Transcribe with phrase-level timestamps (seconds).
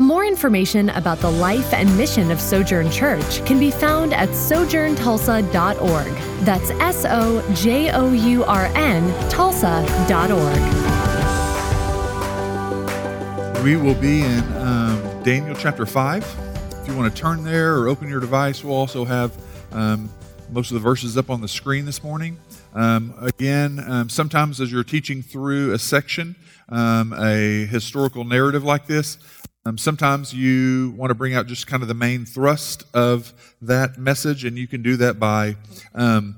[0.00, 6.12] More information about the life and mission of Sojourn Church can be found at sojourntulsa.org.
[6.44, 9.88] That's S O J O U R N Tulsa.org.
[13.64, 16.22] We will be in um, Daniel chapter 5.
[16.80, 19.36] If you want to turn there or open your device, we'll also have
[19.72, 20.08] um,
[20.50, 22.38] most of the verses up on the screen this morning.
[22.74, 26.36] Um, again, um, sometimes as you're teaching through a section,
[26.68, 29.18] um, a historical narrative like this,
[29.68, 33.98] um, sometimes you want to bring out just kind of the main thrust of that
[33.98, 35.56] message, and you can do that by
[35.94, 36.36] um,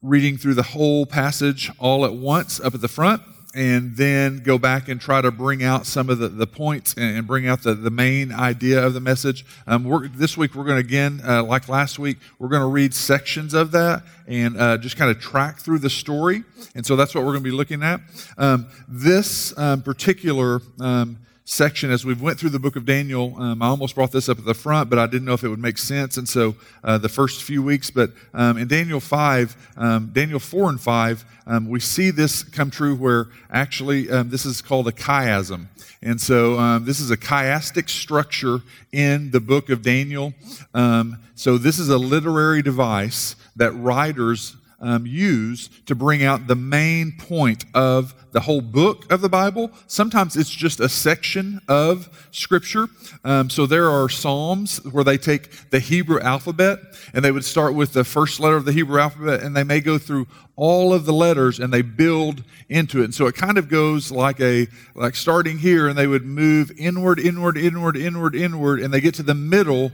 [0.00, 3.20] reading through the whole passage all at once up at the front,
[3.52, 7.16] and then go back and try to bring out some of the, the points and,
[7.16, 9.44] and bring out the, the main idea of the message.
[9.66, 12.94] Um, this week, we're going to, again, uh, like last week, we're going to read
[12.94, 16.44] sections of that and uh, just kind of track through the story.
[16.76, 18.02] And so that's what we're going to be looking at.
[18.38, 23.32] Um, this um, particular um, section as we went through the book of Daniel.
[23.38, 25.48] Um, I almost brought this up at the front, but I didn't know if it
[25.48, 26.16] would make sense.
[26.16, 30.70] And so uh, the first few weeks, but um, in Daniel 5, um, Daniel 4
[30.70, 34.92] and 5, um, we see this come true where actually um, this is called a
[34.92, 35.66] chiasm.
[36.02, 38.58] And so um, this is a chiastic structure
[38.90, 40.34] in the book of Daniel.
[40.74, 47.12] so this is a literary device that writers um, use to bring out the main
[47.12, 49.70] point of the whole book of the Bible.
[49.86, 52.88] Sometimes it's just a section of Scripture.
[53.24, 56.80] Um, so there are Psalms where they take the Hebrew alphabet
[57.14, 59.80] and they would start with the first letter of the Hebrew alphabet and they may
[59.80, 60.26] go through
[60.56, 63.04] all of the letters and they build into it.
[63.04, 66.70] And so it kind of goes like a, like starting here and they would move
[66.76, 69.92] inward, inward, inward, inward, inward, and they get to the middle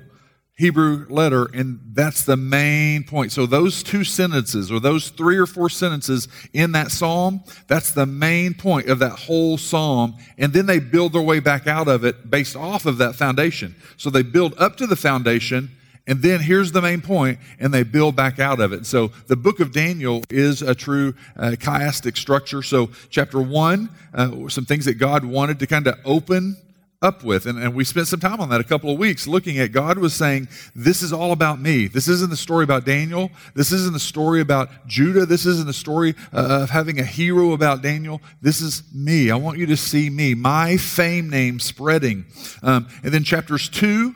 [0.57, 3.33] Hebrew letter, and that's the main point.
[3.33, 8.05] So, those two sentences, or those three or four sentences in that psalm, that's the
[8.05, 10.15] main point of that whole psalm.
[10.37, 13.75] And then they build their way back out of it based off of that foundation.
[13.97, 15.71] So, they build up to the foundation,
[16.07, 18.85] and then here's the main point, and they build back out of it.
[18.85, 22.63] So, the book of Daniel is a true uh, chiastic structure.
[22.63, 26.59] So, chapter one, uh, some things that God wanted to kind of open
[27.03, 27.47] up with.
[27.47, 29.99] And, and we spent some time on that a couple of weeks looking at God
[29.99, 31.89] was saying, This is all about me.
[31.89, 33.31] This isn't the story about Daniel.
[33.55, 35.27] This isn't the story about Judah.
[35.27, 38.23] This isn't the story uh, of having a hero about Daniel.
[38.41, 39.31] This is me.
[39.31, 42.25] I want you to see me, my fame name spreading.
[42.63, 44.15] Um, and then chapters two,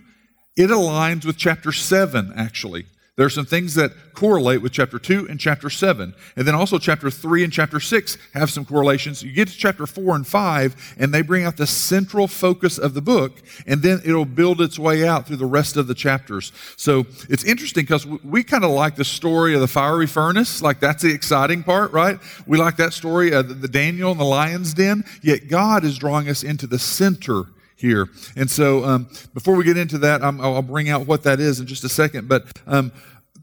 [0.57, 2.87] it aligns with chapter seven, actually.
[3.17, 6.15] There are some things that correlate with chapter 2 and chapter 7.
[6.37, 9.23] And then also chapter 3 and chapter 6 have some correlations.
[9.23, 12.93] You get to chapter 4 and 5, and they bring out the central focus of
[12.93, 16.53] the book, and then it'll build its way out through the rest of the chapters.
[16.77, 20.61] So it's interesting because we kind of like the story of the fiery furnace.
[20.61, 22.19] Like that's the exciting part, right?
[22.47, 25.05] We like that story of the Daniel and the lion's den.
[25.23, 28.09] Yet God is drawing us into the center here.
[28.35, 31.61] And so, um, before we get into that, i will bring out what that is
[31.61, 32.29] in just a second.
[32.29, 32.91] But um,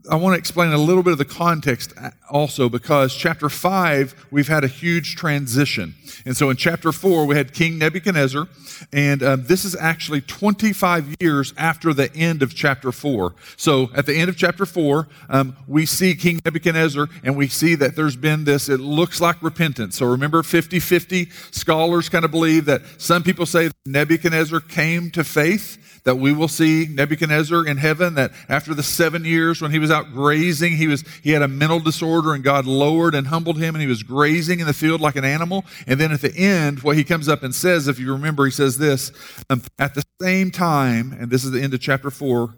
[0.09, 1.93] I want to explain a little bit of the context
[2.29, 5.95] also because chapter 5, we've had a huge transition.
[6.25, 8.49] And so in chapter 4, we had King Nebuchadnezzar,
[8.91, 13.33] and um, this is actually 25 years after the end of chapter 4.
[13.55, 17.75] So at the end of chapter 4, um, we see King Nebuchadnezzar, and we see
[17.75, 19.95] that there's been this, it looks like repentance.
[19.95, 25.23] So remember, 50 50 scholars kind of believe that some people say Nebuchadnezzar came to
[25.23, 29.79] faith that we will see Nebuchadnezzar in heaven, that after the seven years when he
[29.79, 33.57] was out grazing, he was, he had a mental disorder and God lowered and humbled
[33.57, 35.63] him and he was grazing in the field like an animal.
[35.87, 38.51] And then at the end, what he comes up and says, if you remember, he
[38.51, 39.11] says this,
[39.49, 42.57] um, at the same time, and this is the end of chapter four,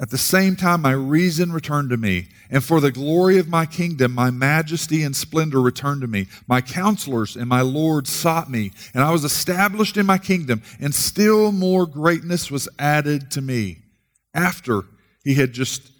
[0.00, 3.66] at the same time, my reason returned to me, and for the glory of my
[3.66, 6.28] kingdom, my majesty and splendor returned to me.
[6.46, 10.94] My counselors and my Lord sought me, and I was established in my kingdom, and
[10.94, 13.78] still more greatness was added to me.
[14.32, 14.82] After
[15.24, 15.90] he had just,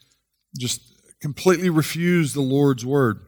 [0.56, 0.80] just
[1.20, 3.20] completely refused the Lord's word.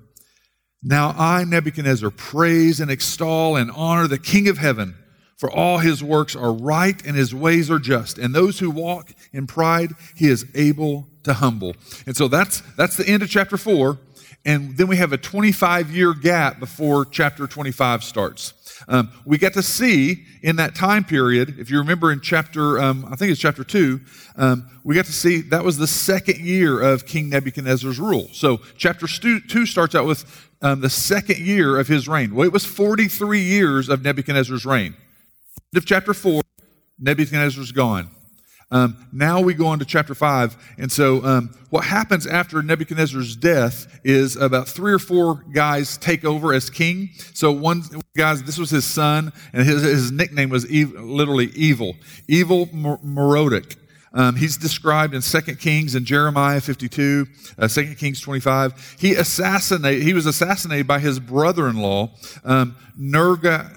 [0.82, 4.94] Now I, Nebuchadnezzar, praise and extol and honor the King of heaven
[5.40, 8.18] for all his works are right and his ways are just.
[8.18, 11.74] And those who walk in pride, he is able to humble.
[12.06, 13.98] And so that's, that's the end of chapter four.
[14.44, 18.52] and then we have a 25 year gap before chapter 25 starts.
[18.88, 23.06] Um, we get to see in that time period, if you remember in chapter, um,
[23.10, 24.00] I think it's chapter 2,
[24.36, 28.28] um, we get to see that was the second year of King Nebuchadnezzar's rule.
[28.32, 32.34] So chapter 2 starts out with um, the second year of his reign.
[32.34, 34.94] Well, it was 43 years of Nebuchadnezzar's reign.
[35.72, 36.42] End of chapter 4,
[36.98, 38.10] Nebuchadnezzar's gone.
[38.72, 40.76] Um, now we go on to chapter 5.
[40.78, 46.24] And so, um, what happens after Nebuchadnezzar's death is about three or four guys take
[46.24, 47.10] over as king.
[47.34, 47.82] So, one
[48.16, 51.96] guys, this was his son, and his, his nickname was literally evil,
[52.28, 53.76] evil Merodach.
[54.12, 57.26] Um, he's described in 2 Kings and Jeremiah 52,
[57.58, 58.96] uh, 2 Kings 25.
[58.98, 62.10] He assassinated, he was assassinated by his brother-in-law,
[62.44, 63.70] um, Nergal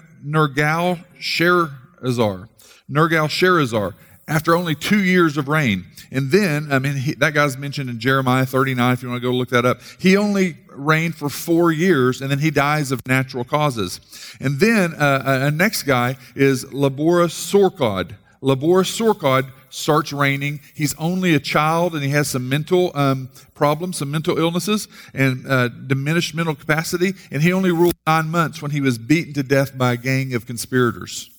[1.19, 2.50] Sherazar.
[2.89, 3.94] Nergal Shareazar
[4.28, 5.86] after only two years of reign.
[6.12, 9.28] And then, I mean, he, that guy's mentioned in Jeremiah 39, if you want to
[9.28, 9.80] go look that up.
[10.00, 14.00] He only reigned for four years, and then he dies of natural causes.
[14.40, 18.16] And then, uh, a uh, next guy is Laborus-Sorkod.
[18.42, 20.60] Laborus-Sorkod starts reigning.
[20.75, 25.48] He's only a child, and he has some mental um, problems, some mental illnesses, and
[25.48, 27.14] uh, diminished mental capacity.
[27.31, 30.36] And he only ruled nine months when he was beaten to death by a gang
[30.36, 31.33] of conspirators.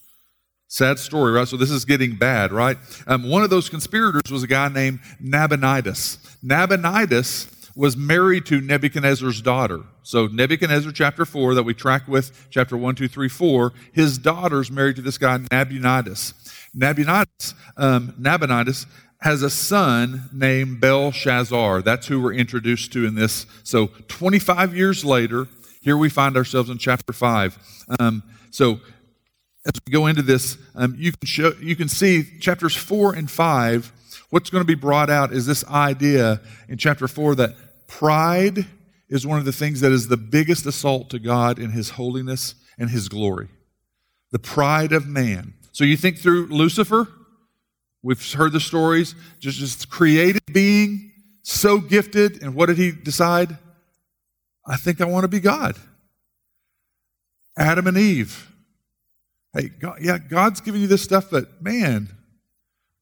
[0.75, 1.47] Sad story, right?
[1.47, 2.77] So this is getting bad, right?
[3.07, 6.19] Um, one of those conspirators was a guy named Nabonidus.
[6.43, 9.83] Nabonidus was married to Nebuchadnezzar's daughter.
[10.03, 14.69] So Nebuchadnezzar chapter 4 that we track with chapter 1, 2, 3, 4, his daughter's
[14.69, 16.35] married to this guy Nabonidus.
[16.75, 18.87] Nabonidus, um, Nabonidus
[19.21, 21.83] has a son named Belshazzar.
[21.83, 23.47] That's who we're introduced to in this.
[23.63, 25.47] So 25 years later,
[25.83, 27.87] here we find ourselves in chapter 5.
[28.01, 28.81] Um, so
[29.67, 33.31] as we go into this, um, you, can show, you can see chapters 4 and
[33.31, 33.93] 5.
[34.31, 37.55] What's going to be brought out is this idea in chapter 4 that
[37.87, 38.67] pride
[39.09, 42.55] is one of the things that is the biggest assault to God in his holiness
[42.79, 43.49] and his glory.
[44.33, 45.55] The pride of man.
[45.73, 47.09] So you think through Lucifer,
[48.03, 51.13] we've heard the stories, just this created being,
[51.43, 53.57] so gifted, and what did he decide?
[54.67, 55.77] I think I want to be God.
[57.57, 58.54] Adam and Eve,
[59.55, 62.09] Hey, God, yeah, God's giving you this stuff, but man,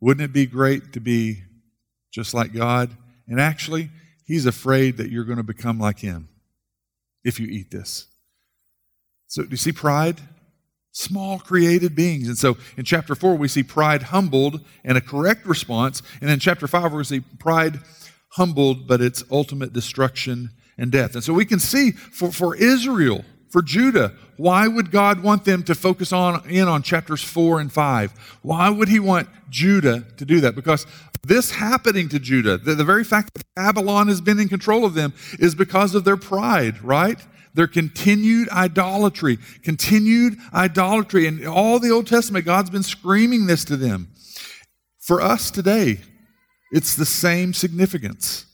[0.01, 1.43] wouldn't it be great to be
[2.13, 2.91] just like God?
[3.27, 3.91] And actually,
[4.27, 6.29] He's afraid that you're going to become like Him
[7.25, 8.07] if you eat this.
[9.29, 10.21] So, do you see pride?
[10.93, 12.29] Small created beings.
[12.29, 16.03] And so in chapter 4, we see pride humbled and a correct response.
[16.21, 17.81] And in chapter 5, we see pride
[18.33, 21.15] humbled, but its ultimate destruction and death.
[21.15, 24.15] And so we can see for, for Israel, for Judah.
[24.39, 28.39] Why would God want them to focus on in on chapters 4 and 5?
[28.41, 30.55] Why would he want Judah to do that?
[30.55, 30.87] Because
[31.23, 34.95] this happening to Judah, the, the very fact that Babylon has been in control of
[34.95, 37.21] them is because of their pride, right?
[37.53, 41.27] Their continued idolatry, continued idolatry.
[41.27, 44.09] And all the Old Testament, God's been screaming this to them.
[44.99, 46.01] For us today,
[46.73, 48.47] it's the same significance.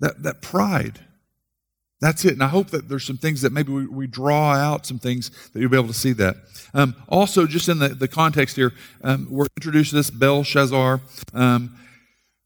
[0.00, 1.00] That, that pride.
[2.00, 2.32] That's it.
[2.32, 5.30] And I hope that there's some things that maybe we, we draw out some things
[5.52, 6.36] that you'll be able to see that.
[6.72, 11.00] Um, also, just in the, the context here, um, we're introduced to this Belshazzar.
[11.34, 11.76] Um,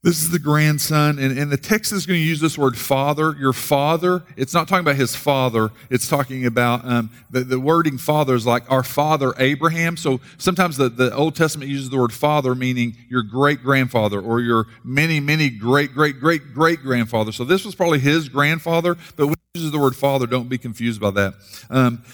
[0.05, 3.35] this is the grandson, and, and the text is going to use this word father.
[3.41, 7.97] Your father, it's not talking about his father, it's talking about um, the, the wording
[7.97, 9.97] father is like our father Abraham.
[9.97, 14.43] So sometimes the, the Old Testament uses the word father, meaning your great grandfather or
[14.43, 17.33] your many, many great, great, great, great grandfather.
[17.33, 20.59] So this was probably his grandfather, but when he uses the word father, don't be
[20.59, 21.33] confused by that.
[21.71, 22.05] Um,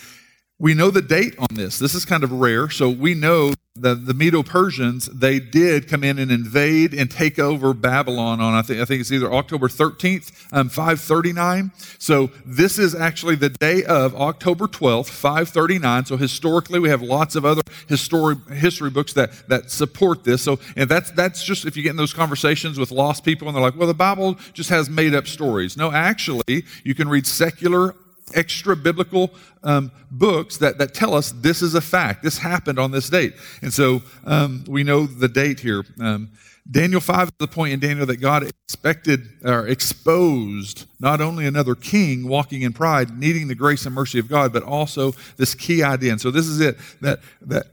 [0.61, 1.79] we know the date on this.
[1.79, 2.69] This is kind of rare.
[2.69, 7.73] So we know the, the Medo-Persians, they did come in and invade and take over
[7.73, 11.73] Babylon on, I think, I think it's either October 13th, um, 539.
[11.99, 16.05] So this is actually the day of October 12th, 539.
[16.05, 20.43] So historically, we have lots of other history, history books that, that support this.
[20.43, 23.57] So, and that's, that's just if you get in those conversations with lost people and
[23.57, 25.79] they're like, well, the Bible just has made up stories.
[25.79, 27.95] No, actually, you can read secular
[28.34, 29.30] extra biblical
[29.62, 32.22] um, books that, that tell us this is a fact.
[32.22, 33.34] This happened on this date.
[33.62, 35.84] And so um, we know the date here.
[36.00, 36.30] Um,
[36.70, 41.75] Daniel 5 is the point in Daniel that God expected or exposed not only another
[41.75, 45.82] king walking in pride, needing the grace and mercy of God, but also this key
[45.82, 46.12] idea.
[46.12, 47.66] And so this is it that, that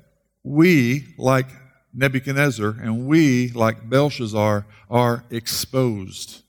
[0.43, 1.47] we, like
[1.93, 6.43] Nebuchadnezzar, and we, like Belshazzar, are exposed,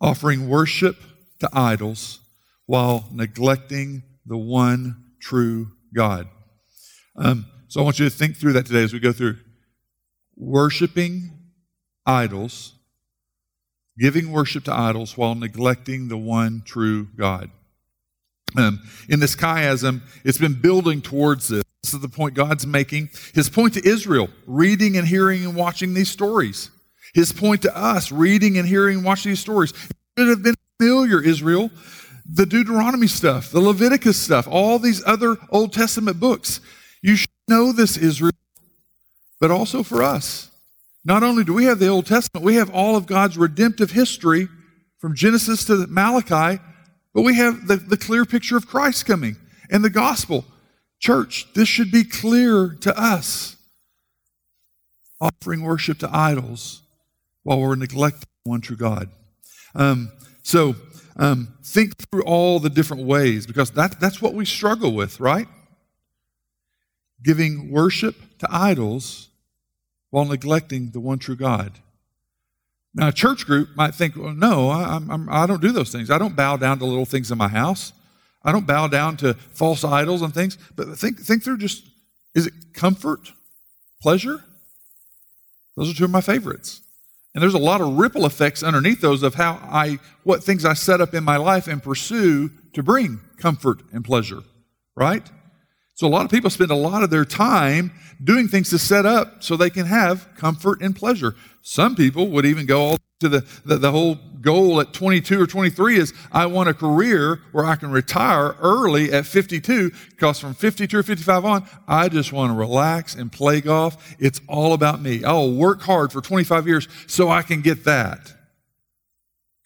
[0.00, 0.96] offering worship
[1.40, 2.20] to idols
[2.66, 6.28] while neglecting the one true God.
[7.16, 9.36] Um, so I want you to think through that today as we go through
[10.36, 11.30] worshiping
[12.04, 12.76] idols
[13.98, 17.50] giving worship to idols while neglecting the one true God.
[18.56, 21.64] Um, in this chiasm, it's been building towards this.
[21.82, 23.10] This is the point God's making.
[23.34, 26.70] His point to Israel, reading and hearing and watching these stories.
[27.14, 29.72] His point to us, reading and hearing and watching these stories.
[29.72, 31.70] It should have been familiar, Israel.
[32.28, 36.60] The Deuteronomy stuff, the Leviticus stuff, all these other Old Testament books.
[37.02, 38.32] You should know this, Israel,
[39.40, 40.50] but also for us.
[41.04, 44.48] Not only do we have the Old Testament, we have all of God's redemptive history
[44.98, 46.60] from Genesis to Malachi,
[47.14, 49.36] but we have the, the clear picture of Christ coming
[49.70, 50.44] and the gospel.
[50.98, 53.56] Church, this should be clear to us.
[55.20, 56.82] Offering worship to idols
[57.44, 59.08] while we're neglecting one true God.
[59.74, 60.10] Um,
[60.42, 60.74] so
[61.16, 65.48] um, think through all the different ways because that, that's what we struggle with, right?
[67.22, 69.28] Giving worship to idols
[70.10, 71.80] while neglecting the one true God.
[72.94, 76.10] Now, a church group might think, well, no, I, I'm, I don't do those things.
[76.10, 77.92] I don't bow down to little things in my house.
[78.42, 80.56] I don't bow down to false idols and things.
[80.76, 81.84] But think, think through just
[82.34, 83.32] is it comfort,
[84.00, 84.42] pleasure?
[85.76, 86.80] Those are two of my favorites.
[87.36, 90.72] And there's a lot of ripple effects underneath those of how I, what things I
[90.72, 94.40] set up in my life and pursue to bring comfort and pleasure,
[94.94, 95.22] right?
[95.96, 97.92] So a lot of people spend a lot of their time
[98.24, 101.34] doing things to set up so they can have comfort and pleasure.
[101.60, 104.14] Some people would even go all to the, the, the, whole
[104.46, 109.12] goal at 22 or 23 is I want a career where I can retire early
[109.12, 113.60] at 52 because from 52 or 55 on, I just want to relax and play
[113.60, 114.14] golf.
[114.20, 115.24] It's all about me.
[115.24, 118.34] I'll work hard for 25 years so I can get that.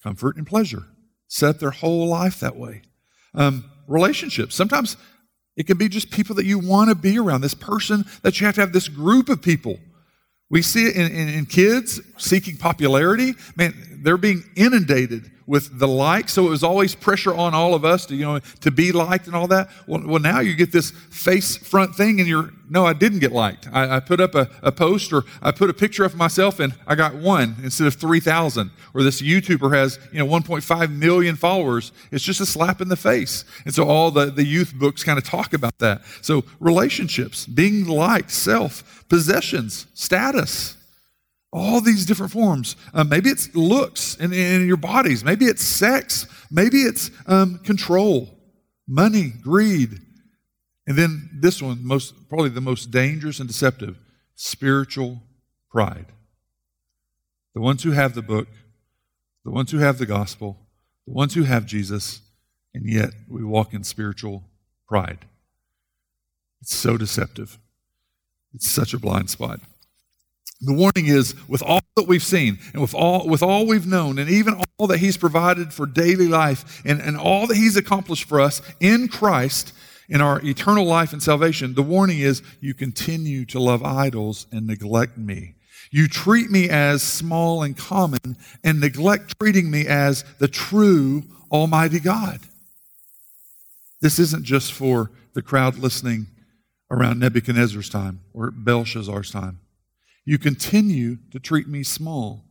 [0.03, 0.85] Comfort and pleasure.
[1.29, 2.81] Set their whole life that way.
[3.35, 4.55] Um, relationships.
[4.55, 4.97] Sometimes
[5.57, 8.47] it can be just people that you want to be around, this person that you
[8.47, 9.79] have to have this group of people
[10.51, 13.35] we see it in, in, in, kids seeking popularity.
[13.55, 17.85] Man, they're being inundated with the like, so it was always pressure on all of
[17.85, 19.69] us to, you know, to be liked and all that.
[19.85, 23.33] Well, well now you get this face front thing and you're, no, I didn't get
[23.33, 23.67] liked.
[23.73, 26.73] I, I put up a, a, post or I put a picture of myself and
[26.87, 28.71] I got one instead of 3,000.
[28.95, 31.91] Or this YouTuber has, you know, 1.5 million followers.
[32.13, 33.45] It's just a slap in the face.
[33.65, 36.03] And so all the, the youth books kind of talk about that.
[36.23, 40.77] So relationships, being liked, self, possessions, status
[41.53, 42.77] all these different forms.
[42.95, 45.25] Uh, maybe it's looks in, in, your bodies.
[45.25, 46.27] Maybe it's sex.
[46.51, 48.29] Maybe it's um, control,
[48.87, 50.01] money, greed.
[50.87, 53.99] And then this one, most probably the most dangerous and deceptive
[54.35, 55.23] spiritual
[55.71, 56.07] pride.
[57.55, 58.49] The ones who have the book,
[59.45, 60.57] the ones who have the gospel,
[61.07, 62.21] the ones who have Jesus,
[62.73, 64.45] and yet we walk in spiritual
[64.89, 65.27] pride.
[66.61, 67.59] It's so deceptive.
[68.55, 69.61] It's such a blind spot.
[70.63, 74.19] The warning is with all that we've seen and with all, with all we've known
[74.19, 78.29] and even all that He's provided for daily life and, and all that He's accomplished
[78.29, 79.73] for us in Christ
[80.11, 84.67] in our eternal life and salvation, the warning is you continue to love idols and
[84.67, 85.55] neglect me.
[85.91, 92.01] You treat me as small and common and neglect treating me as the true Almighty
[92.01, 92.41] God.
[94.01, 96.27] This isn't just for the crowd listening
[96.91, 99.61] around Nebuchadnezzar's time or Belshazzar's time.
[100.31, 102.45] You continue to treat me small.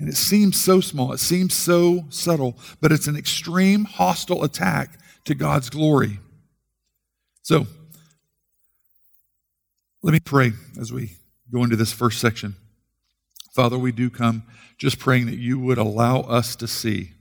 [0.00, 4.98] And it seems so small, it seems so subtle, but it's an extreme hostile attack
[5.24, 6.18] to God's glory.
[7.42, 7.68] So,
[10.02, 11.12] let me pray as we
[11.52, 12.56] go into this first section.
[13.54, 14.42] Father, we do come
[14.78, 17.12] just praying that you would allow us to see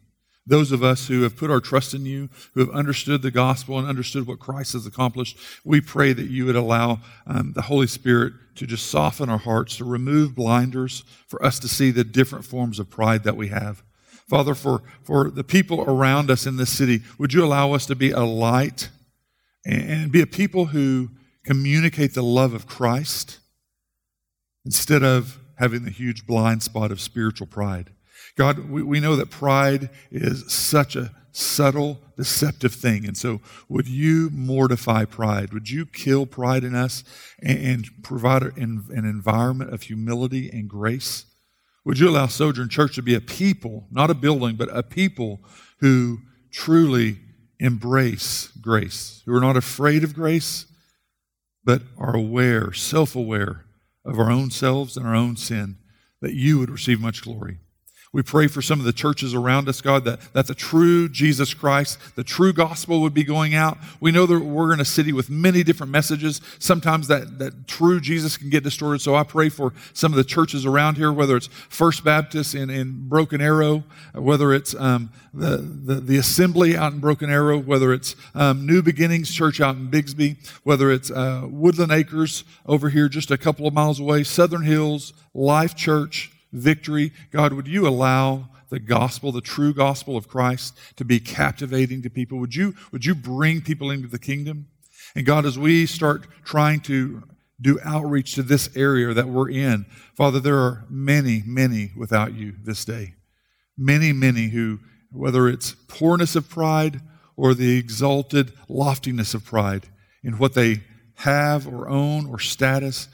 [0.47, 3.79] those of us who have put our trust in you, who have understood the gospel
[3.79, 7.87] and understood what Christ has accomplished, we pray that you would allow um, the Holy
[7.87, 12.45] Spirit to just soften our hearts, to remove blinders, for us to see the different
[12.45, 13.83] forms of pride that we have.
[14.27, 17.95] Father, for, for the people around us in this city, would you allow us to
[17.95, 18.89] be a light
[19.65, 21.09] and, and be a people who
[21.43, 23.39] communicate the love of Christ
[24.63, 27.91] instead of having the huge blind spot of spiritual pride?
[28.35, 33.05] God, we, we know that pride is such a subtle, deceptive thing.
[33.05, 35.53] And so, would you mortify pride?
[35.53, 37.03] Would you kill pride in us
[37.41, 41.25] and, and provide an, an environment of humility and grace?
[41.83, 45.41] Would you allow Sojourn Church to be a people, not a building, but a people
[45.79, 46.19] who
[46.51, 47.19] truly
[47.59, 50.65] embrace grace, who are not afraid of grace,
[51.63, 53.65] but are aware, self aware
[54.03, 55.77] of our own selves and our own sin,
[56.21, 57.59] that you would receive much glory?
[58.15, 61.53] We pray for some of the churches around us, God, that, that the true Jesus
[61.53, 63.77] Christ, the true gospel would be going out.
[63.99, 66.39] We know that we're in a city with many different messages.
[66.57, 68.99] Sometimes that, that true Jesus can get distorted.
[68.99, 72.69] So I pray for some of the churches around here, whether it's First Baptist in,
[72.69, 77.91] in Broken Arrow, whether it's um, the, the, the, assembly out in Broken Arrow, whether
[77.91, 83.09] it's um, New Beginnings Church out in Bixby, whether it's uh, Woodland Acres over here
[83.09, 87.11] just a couple of miles away, Southern Hills, Life Church victory.
[87.31, 92.09] God, would you allow the gospel, the true gospel of Christ, to be captivating to
[92.09, 92.39] people?
[92.39, 94.67] Would you, would you bring people into the kingdom?
[95.15, 97.23] And God, as we start trying to
[97.61, 99.85] do outreach to this area that we're in,
[100.15, 103.13] Father, there are many, many without you this day.
[103.77, 104.79] Many, many who,
[105.11, 107.01] whether it's poorness of pride
[107.37, 109.87] or the exalted loftiness of pride
[110.23, 110.81] in what they
[111.19, 113.07] have or own or status,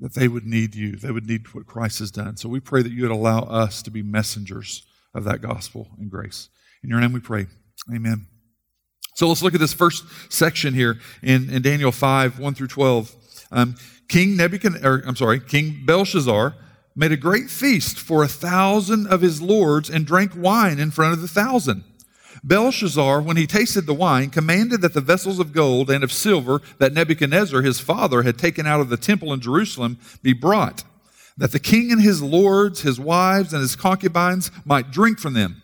[0.00, 0.96] that they would need you.
[0.96, 2.36] They would need what Christ has done.
[2.36, 6.10] So we pray that you would allow us to be messengers of that gospel and
[6.10, 6.48] grace.
[6.82, 7.46] In your name we pray.
[7.92, 8.26] Amen.
[9.14, 13.14] So let's look at this first section here in, in Daniel 5, 1 through 12.
[13.52, 13.74] Um,
[14.08, 16.54] King Nebuchadnezzar, I'm sorry, King Belshazzar
[16.96, 21.12] made a great feast for a thousand of his lords and drank wine in front
[21.12, 21.84] of the thousand.
[22.42, 26.62] Belshazzar, when he tasted the wine, commanded that the vessels of gold and of silver
[26.78, 30.84] that Nebuchadnezzar, his father, had taken out of the temple in Jerusalem be brought,
[31.36, 35.62] that the king and his lords, his wives, and his concubines might drink from them.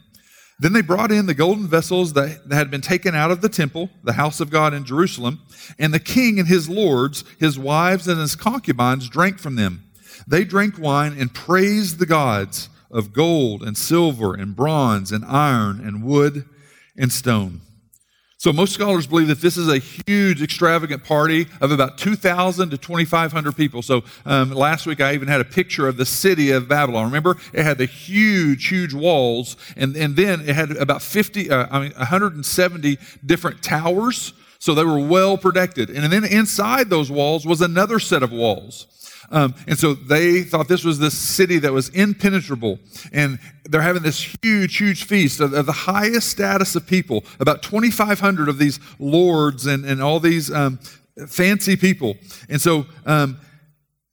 [0.59, 3.91] Then they brought in the golden vessels that had been taken out of the temple,
[4.05, 5.41] the house of God in Jerusalem,
[5.79, 9.85] and the king and his lords, his wives, and his concubines drank from them.
[10.27, 15.81] They drank wine and praised the gods of gold and silver and bronze and iron
[15.81, 16.47] and wood
[16.99, 17.61] and stone.
[18.39, 22.77] So most scholars believe that this is a huge, extravagant party of about 2,000 to
[22.77, 23.81] 2,500 people.
[23.81, 27.07] So um, last week I even had a picture of the city of Babylon.
[27.07, 31.67] Remember, it had the huge, huge walls, and, and then it had about 50, uh,
[31.71, 34.35] I mean, 170 different towers.
[34.59, 35.89] So they were well protected.
[35.89, 38.87] And then inside those walls was another set of walls.
[39.31, 42.79] Um, and so they thought this was this city that was impenetrable.
[43.13, 47.25] And they're having this huge, huge feast of, of the highest status of people.
[47.41, 50.79] About 2,500 of these lords and, and all these um,
[51.27, 52.17] fancy people.
[52.49, 53.39] And so um,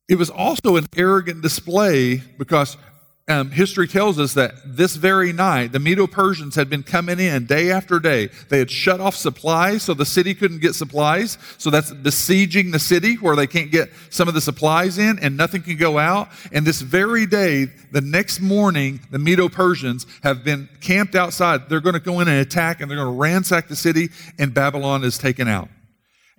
[0.08, 2.78] it was also an arrogant display because
[3.30, 7.46] um, history tells us that this very night, the Medo Persians had been coming in
[7.46, 8.28] day after day.
[8.50, 11.38] They had shut off supplies so the city couldn't get supplies.
[11.58, 15.38] So that's besieging the city where they can't get some of the supplies in and
[15.38, 16.30] nothing can go out.
[16.52, 21.70] And this very day, the next morning, the Medo Persians have been camped outside.
[21.70, 24.54] They're going to go in and attack and they're going to ransack the city, and
[24.54, 25.70] Babylon is taken out.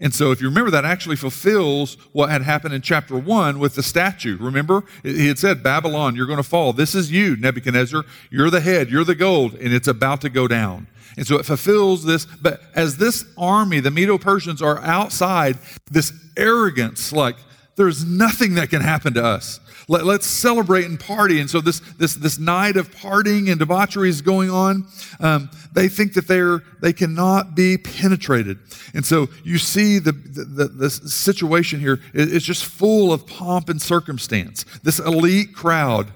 [0.00, 3.76] And so, if you remember, that actually fulfills what had happened in chapter one with
[3.76, 4.36] the statue.
[4.38, 6.72] Remember, he had said, Babylon, you're going to fall.
[6.72, 8.04] This is you, Nebuchadnezzar.
[8.30, 10.88] You're the head, you're the gold, and it's about to go down.
[11.16, 12.26] And so it fulfills this.
[12.26, 15.58] But as this army, the Medo Persians, are outside,
[15.90, 17.36] this arrogance, like,
[17.76, 19.60] there's nothing that can happen to us.
[19.88, 21.40] Let, us celebrate and party.
[21.40, 24.86] And so this, this, this night of partying and debauchery is going on.
[25.20, 28.58] Um, they think that they're, they cannot be penetrated.
[28.94, 33.80] And so you see the, the, the situation here is just full of pomp and
[33.80, 34.64] circumstance.
[34.82, 36.12] This elite crowd.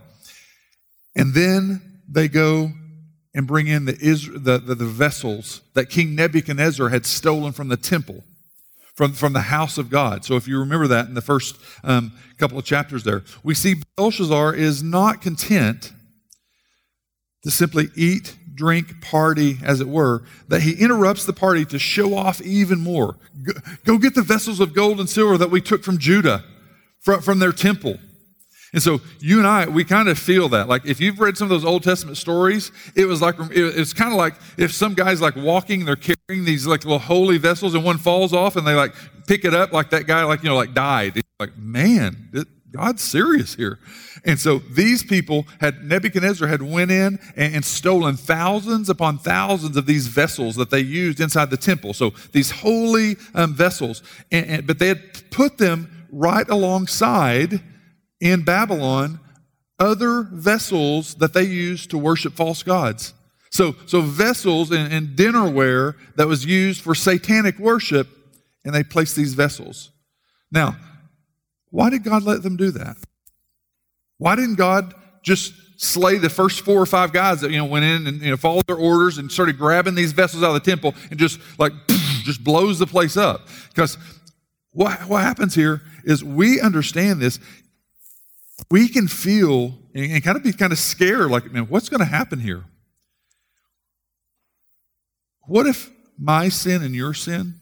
[1.15, 2.71] And then they go
[3.35, 7.77] and bring in the, the, the, the vessels that King Nebuchadnezzar had stolen from the
[7.77, 8.25] temple
[8.99, 10.25] from, from the house of God.
[10.25, 13.77] So if you remember that in the first um, couple of chapters there, we see
[13.97, 15.93] Belshazzar is not content
[17.45, 22.17] to simply eat, drink, party, as it were, that he interrupts the party to show
[22.17, 23.17] off even more.
[23.45, 23.53] Go,
[23.85, 26.45] go get the vessels of gold and silver that we took from Judah,
[26.99, 28.01] from, from their temple.
[28.73, 30.69] And so you and I, we kind of feel that.
[30.69, 34.13] Like if you've read some of those Old Testament stories, it was like it's kind
[34.13, 37.85] of like if some guy's like walking, they're carrying these like little holy vessels, and
[37.85, 38.95] one falls off, and they like
[39.27, 41.17] pick it up, like that guy, like you know, like died.
[41.17, 42.31] It's like man,
[42.71, 43.79] God's serious here.
[44.25, 49.77] And so these people had Nebuchadnezzar had went in and, and stolen thousands upon thousands
[49.77, 51.95] of these vessels that they used inside the temple.
[51.95, 57.63] So these holy um, vessels, and, and, but they had put them right alongside
[58.21, 59.21] in Babylon
[59.79, 63.15] other vessels that they used to worship false gods.
[63.51, 68.09] So, so vessels and, and dinnerware that was used for satanic worship,
[68.65, 69.91] and they placed these vessels.
[70.51, 70.77] Now,
[71.71, 72.97] why did God let them do that?
[74.19, 77.85] Why didn't God just slay the first four or five guys that you know went
[77.85, 80.71] in and you know followed their orders and started grabbing these vessels out of the
[80.71, 81.73] temple and just like
[82.25, 83.47] just blows the place up?
[83.69, 83.97] Because
[84.73, 87.39] what, what happens here is we understand this
[88.71, 92.07] we can feel and kind of be kind of scared like, man, what's going to
[92.07, 92.65] happen here?
[95.47, 97.55] What if my sin and your sin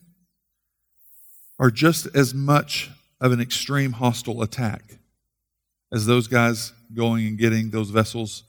[1.59, 4.99] are just as much of an extreme hostile attack
[5.93, 8.43] as those guys going and getting those vessels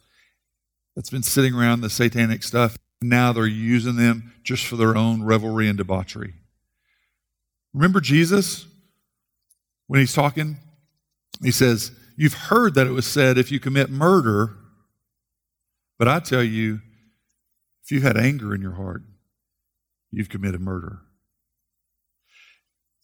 [0.96, 2.78] that's been sitting around the satanic stuff?
[3.02, 6.34] Now they're using them just for their own revelry and debauchery.
[7.74, 8.66] Remember Jesus
[9.86, 10.58] when he's talking?
[11.44, 14.58] He says, You've heard that it was said if you commit murder,
[16.00, 16.82] but I tell you,
[17.84, 19.04] if you had anger in your heart,
[20.12, 21.02] you've committed murder.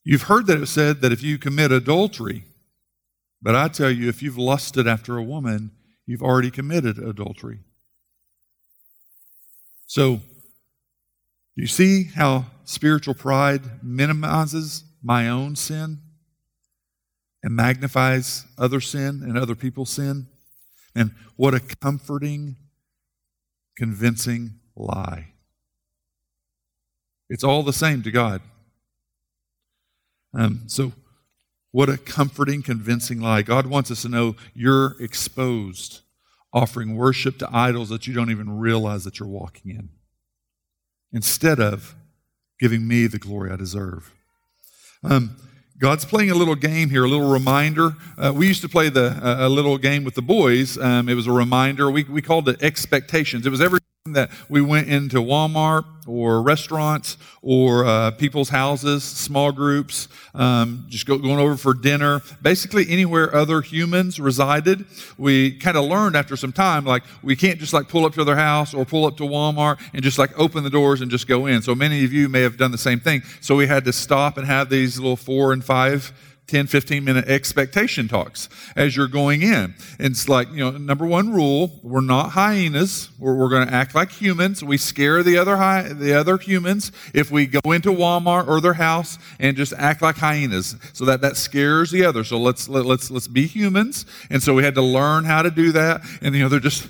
[0.03, 2.45] You've heard that it was said that if you commit adultery,
[3.39, 5.71] but I tell you, if you've lusted after a woman,
[6.07, 7.59] you've already committed adultery.
[9.85, 10.15] So,
[11.55, 15.99] do you see how spiritual pride minimizes my own sin
[17.43, 20.27] and magnifies other sin and other people's sin?
[20.95, 22.55] And what a comforting,
[23.77, 25.33] convincing lie.
[27.29, 28.41] It's all the same to God.
[30.33, 30.93] Um, so,
[31.71, 33.41] what a comforting, convincing lie.
[33.41, 36.01] God wants us to know you're exposed
[36.53, 39.89] offering worship to idols that you don't even realize that you're walking in,
[41.11, 41.95] instead of
[42.59, 44.13] giving me the glory I deserve.
[45.03, 45.35] Um,
[45.83, 47.97] God's playing a little game here, a little reminder.
[48.17, 50.77] Uh, we used to play the, uh, a little game with the boys.
[50.77, 51.91] Um, it was a reminder.
[51.91, 53.45] We, we called it expectations.
[53.45, 59.53] It was every that we went into Walmart or restaurants or uh, people's houses, small
[59.53, 64.83] groups, um, just go, going over for dinner, basically anywhere other humans resided.
[65.17, 68.25] We kind of learned after some time, like we can't just like pull up to
[68.25, 71.25] their house or pull up to Walmart and just like open the doors and just
[71.25, 71.61] go in.
[71.61, 73.21] So many of you may have done the same thing.
[73.39, 76.11] So we had to stop and have these little four and five
[76.47, 79.73] 10, 15 minute expectation talks as you're going in.
[79.97, 83.09] And it's like, you know, number one rule, we're not hyenas.
[83.17, 84.61] We're, we're going to act like humans.
[84.63, 88.73] We scare the other, hy- the other humans if we go into Walmart or their
[88.73, 90.75] house and just act like hyenas.
[90.91, 92.25] So that, that scares the other.
[92.25, 94.05] So let's, let, let's, let's be humans.
[94.29, 96.01] And so we had to learn how to do that.
[96.21, 96.87] And, you know, they're just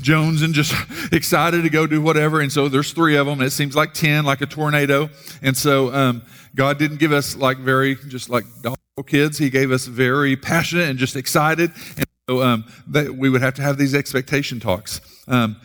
[0.00, 0.74] Jones and just
[1.12, 2.40] excited to go do whatever.
[2.40, 3.40] And so there's three of them.
[3.40, 5.10] It seems like 10, like a tornado.
[5.42, 6.22] And so, um,
[6.54, 9.38] God didn't give us like very, just like dog kids.
[9.38, 11.70] He gave us very passionate and just excited.
[11.96, 15.00] And so um, that we would have to have these expectation talks.
[15.26, 15.56] Um,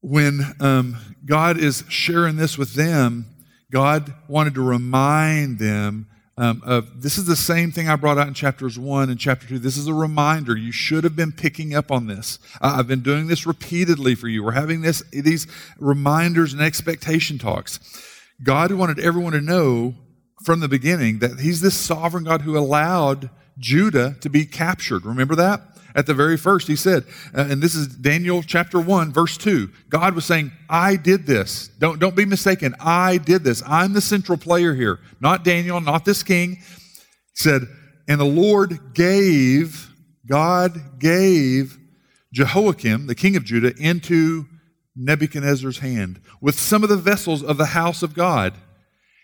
[0.00, 3.26] when um, God is sharing this with them,
[3.70, 8.28] God wanted to remind them um, of this is the same thing I brought out
[8.28, 9.58] in chapters one and chapter two.
[9.58, 10.54] This is a reminder.
[10.54, 12.38] You should have been picking up on this.
[12.60, 14.44] Uh, I've been doing this repeatedly for you.
[14.44, 15.46] We're having this these
[15.78, 17.80] reminders and expectation talks.
[18.42, 19.94] God wanted everyone to know
[20.44, 25.04] from the beginning that he's this sovereign God who allowed Judah to be captured.
[25.04, 25.62] Remember that?
[25.94, 29.70] At the very first, he said, uh, and this is Daniel chapter 1, verse 2.
[29.88, 31.68] God was saying, I did this.
[31.78, 32.74] Don't, don't be mistaken.
[32.78, 33.62] I did this.
[33.66, 36.56] I'm the central player here, not Daniel, not this king.
[36.56, 36.62] He
[37.34, 37.62] said,
[38.06, 39.90] and the Lord gave,
[40.26, 41.78] God gave
[42.34, 44.44] Jehoiakim, the king of Judah, into
[44.96, 48.54] Nebuchadnezzar's hand with some of the vessels of the house of God.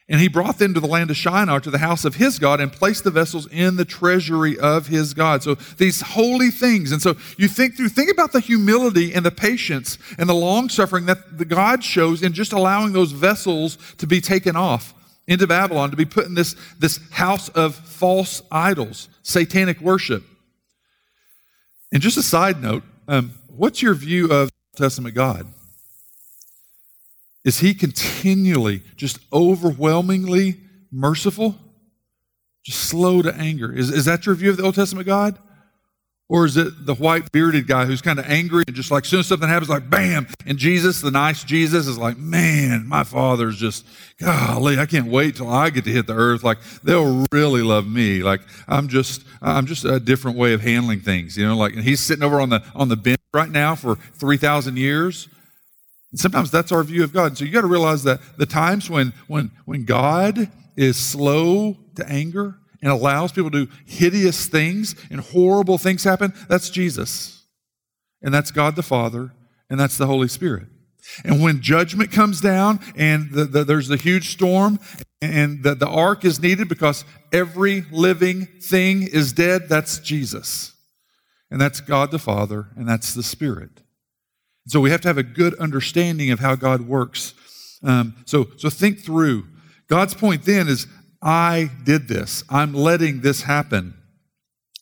[0.09, 2.61] And he brought them to the land of Shinar, to the house of his God,
[2.61, 5.43] and placed the vessels in the treasury of his God.
[5.43, 6.93] So these holy things.
[6.93, 10.69] And so you think through, think about the humility and the patience and the long
[10.69, 14.93] suffering that the God shows in just allowing those vessels to be taken off
[15.29, 20.25] into Babylon, to be put in this, this house of false idols, satanic worship.
[21.93, 25.47] And just a side note, um, what's your view of Testament God?
[27.45, 30.59] Is he continually just overwhelmingly
[30.91, 31.57] merciful?
[32.65, 33.73] Just slow to anger.
[33.73, 35.39] Is, is that your view of the Old Testament God?
[36.29, 39.11] Or is it the white bearded guy who's kind of angry and just like, as
[39.11, 40.27] soon as something happens, like, bam.
[40.47, 43.85] And Jesus, the nice Jesus, is like, man, my father's just,
[44.19, 46.43] golly, I can't wait till I get to hit the earth.
[46.43, 48.23] Like, they'll really love me.
[48.23, 51.85] Like, I'm just, I'm just a different way of handling things, you know, like, and
[51.85, 55.29] he's sitting over on the, on the bench right now for 3,000 years.
[56.13, 57.37] And sometimes that's our view of God.
[57.37, 62.09] So you got to realize that the times when, when, when God is slow to
[62.09, 67.45] anger and allows people to do hideous things and horrible things happen, that's Jesus.
[68.23, 69.33] And that's God the Father,
[69.69, 70.69] and that's the Holy Spirit.
[71.25, 74.79] And when judgment comes down and the, the, there's a huge storm
[75.21, 80.75] and the, the ark is needed because every living thing is dead, that's Jesus.
[81.51, 83.82] And that's God the Father, and that's the Spirit.
[84.67, 87.35] So we have to have a good understanding of how God works.
[87.83, 89.47] Um, so, so think through.
[89.89, 90.87] God's point then is,
[91.21, 92.45] I did this.
[92.49, 93.95] I'm letting this happen.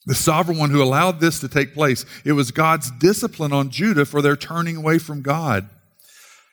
[0.07, 2.05] the sovereign one who allowed this to take place.
[2.25, 5.69] It was God's discipline on Judah for their turning away from God.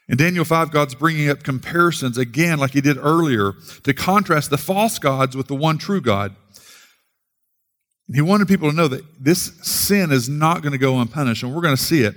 [0.07, 4.59] In Daniel 5, God's bringing up comparisons again, like he did earlier, to contrast the
[4.59, 6.35] false gods with the one true God.
[8.07, 11.43] And he wanted people to know that this sin is not going to go unpunished,
[11.43, 12.14] and we're going to see it.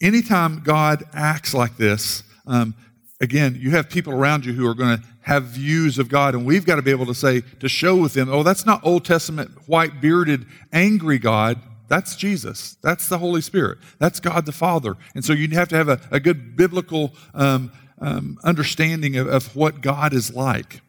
[0.00, 2.74] Anytime God acts like this, um,
[3.20, 6.44] again, you have people around you who are going to have views of God, and
[6.44, 9.04] we've got to be able to say, to show with them, oh, that's not Old
[9.04, 11.60] Testament, white bearded, angry God.
[11.88, 12.76] That's Jesus.
[12.82, 13.78] That's the Holy Spirit.
[13.98, 14.96] That's God the Father.
[15.14, 19.54] And so you have to have a, a good biblical um, um, understanding of, of
[19.54, 20.80] what God is like.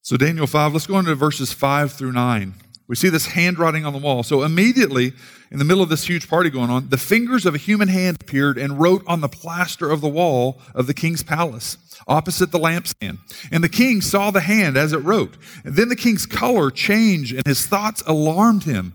[0.00, 2.54] So, Daniel 5, let's go into verses 5 through 9.
[2.88, 4.22] We see this handwriting on the wall.
[4.22, 5.12] So, immediately,
[5.50, 8.18] in the middle of this huge party going on, the fingers of a human hand
[8.20, 11.76] appeared and wrote on the plaster of the wall of the king's palace,
[12.08, 13.18] opposite the lampstand.
[13.50, 15.36] And the king saw the hand as it wrote.
[15.64, 18.94] And then the king's color changed, and his thoughts alarmed him.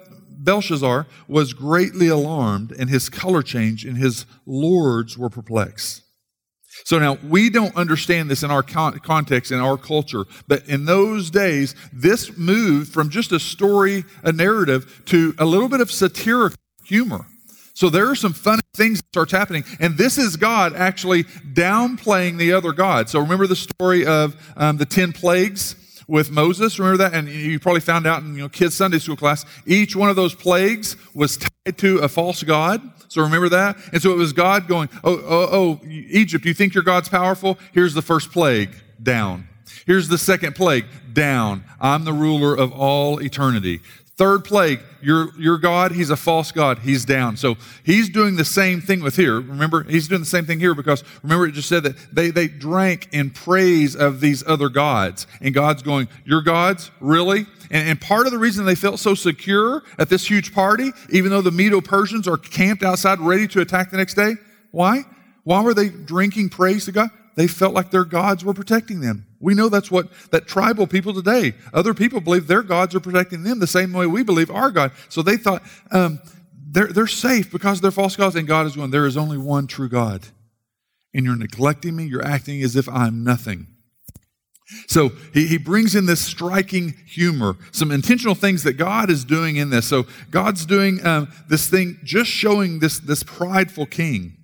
[0.43, 6.03] Belshazzar was greatly alarmed, and his color changed, and his lords were perplexed.
[6.85, 10.85] So now we don't understand this in our con- context, in our culture, but in
[10.85, 15.91] those days, this moved from just a story, a narrative, to a little bit of
[15.91, 17.27] satirical humor.
[17.73, 22.37] So there are some funny things that starts happening, and this is God actually downplaying
[22.37, 23.11] the other gods.
[23.11, 25.75] So remember the story of um, the ten plagues
[26.11, 26.77] with Moses.
[26.77, 27.13] Remember that?
[27.13, 30.17] And you probably found out in you know, kids' Sunday school class, each one of
[30.17, 32.81] those plagues was tied to a false god.
[33.07, 33.77] So remember that?
[33.93, 37.57] And so it was God going, oh, oh, oh, Egypt, you think your God's powerful?
[37.71, 39.47] Here's the first plague, down.
[39.85, 41.63] Here's the second plague, down.
[41.79, 43.79] I'm the ruler of all eternity.
[44.17, 46.79] Third plague, your, your God, he's a false God.
[46.79, 47.37] He's down.
[47.37, 49.35] So he's doing the same thing with here.
[49.39, 52.47] Remember, he's doing the same thing here because remember it just said that they, they
[52.47, 55.27] drank in praise of these other gods.
[55.39, 56.91] And God's going, Your gods?
[56.99, 57.47] Really?
[57.71, 61.31] And, and part of the reason they felt so secure at this huge party, even
[61.31, 64.35] though the Medo Persians are camped outside ready to attack the next day,
[64.71, 65.03] why?
[65.45, 67.09] Why were they drinking praise to God?
[67.35, 69.25] They felt like their gods were protecting them.
[69.41, 73.43] We know that's what that tribal people today, other people believe their gods are protecting
[73.43, 74.91] them the same way we believe our God.
[75.09, 76.19] So they thought um,
[76.55, 78.91] they're, they're safe because they're false gods, and God is one.
[78.91, 80.27] There is only one true God.
[81.13, 83.67] And you're neglecting me, you're acting as if I'm nothing.
[84.87, 89.57] So he, he brings in this striking humor, some intentional things that God is doing
[89.57, 89.85] in this.
[89.85, 94.37] So God's doing um, this thing, just showing this, this prideful king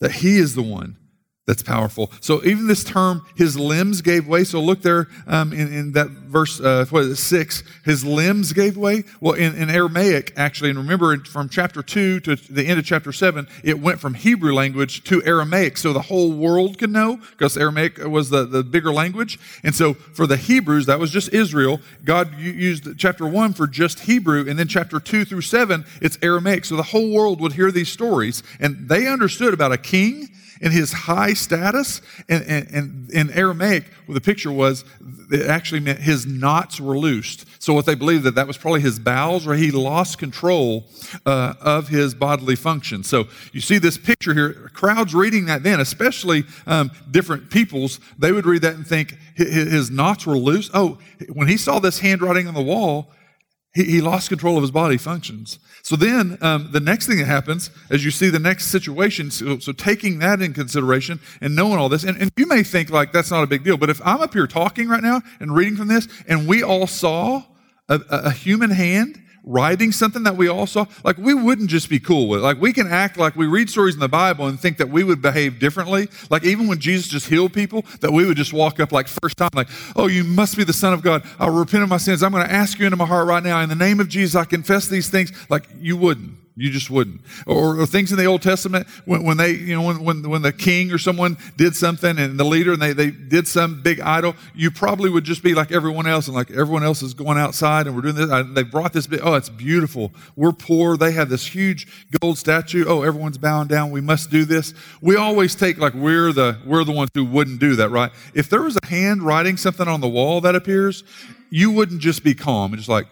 [0.00, 0.98] that he is the one
[1.46, 2.10] that's powerful.
[2.20, 4.42] So even this term, his limbs gave way.
[4.42, 8.52] So look there um, in, in, that verse, uh, what is it, six, his limbs
[8.52, 9.04] gave way.
[9.20, 13.12] Well, in, in, Aramaic, actually, and remember from chapter two to the end of chapter
[13.12, 17.56] seven, it went from Hebrew language to Aramaic so the whole world could know because
[17.56, 19.38] Aramaic was the, the bigger language.
[19.62, 21.80] And so for the Hebrews, that was just Israel.
[22.04, 26.64] God used chapter one for just Hebrew, and then chapter two through seven, it's Aramaic.
[26.64, 30.28] So the whole world would hear these stories, and they understood about a king
[30.60, 32.00] and his high status.
[32.28, 34.84] And, and, and in Aramaic, well, the picture was,
[35.30, 37.46] it actually meant his knots were loosed.
[37.58, 40.86] So what they believed that that was probably his bowels, or he lost control
[41.24, 43.02] uh, of his bodily function.
[43.02, 44.70] So you see this picture here.
[44.72, 49.90] Crowds reading that then, especially um, different peoples, they would read that and think his
[49.90, 50.70] knots were loose.
[50.72, 50.98] Oh,
[51.32, 53.12] when he saw this handwriting on the wall,
[53.76, 55.58] he, he lost control of his body functions.
[55.82, 59.58] So then um, the next thing that happens, as you see the next situation, so,
[59.58, 63.12] so taking that in consideration and knowing all this, and, and you may think like
[63.12, 65.76] that's not a big deal, but if I'm up here talking right now and reading
[65.76, 67.42] from this, and we all saw
[67.88, 72.00] a, a human hand writing something that we all saw, like we wouldn't just be
[72.00, 72.42] cool with.
[72.42, 75.04] Like we can act like we read stories in the Bible and think that we
[75.04, 76.08] would behave differently.
[76.28, 79.38] Like even when Jesus just healed people, that we would just walk up like first
[79.38, 81.24] time, like, oh, you must be the Son of God.
[81.38, 82.22] I'll repent of my sins.
[82.22, 83.60] I'm going to ask you into my heart right now.
[83.60, 85.32] In the name of Jesus, I confess these things.
[85.48, 86.45] Like you wouldn't.
[86.58, 87.20] You just wouldn't.
[87.46, 90.40] Or, or, things in the Old Testament when, when they, you know, when, when, when
[90.40, 94.00] the king or someone did something and the leader and they, they did some big
[94.00, 97.36] idol, you probably would just be like everyone else and like everyone else is going
[97.36, 98.46] outside and we're doing this.
[98.54, 100.12] They brought this big, oh, it's beautiful.
[100.34, 100.96] We're poor.
[100.96, 102.86] They have this huge gold statue.
[102.88, 103.90] Oh, everyone's bowing down.
[103.90, 104.72] We must do this.
[105.02, 108.10] We always take like we're the, we're the ones who wouldn't do that, right?
[108.32, 111.04] If there was a hand writing something on the wall that appears,
[111.50, 113.08] you wouldn't just be calm and just like,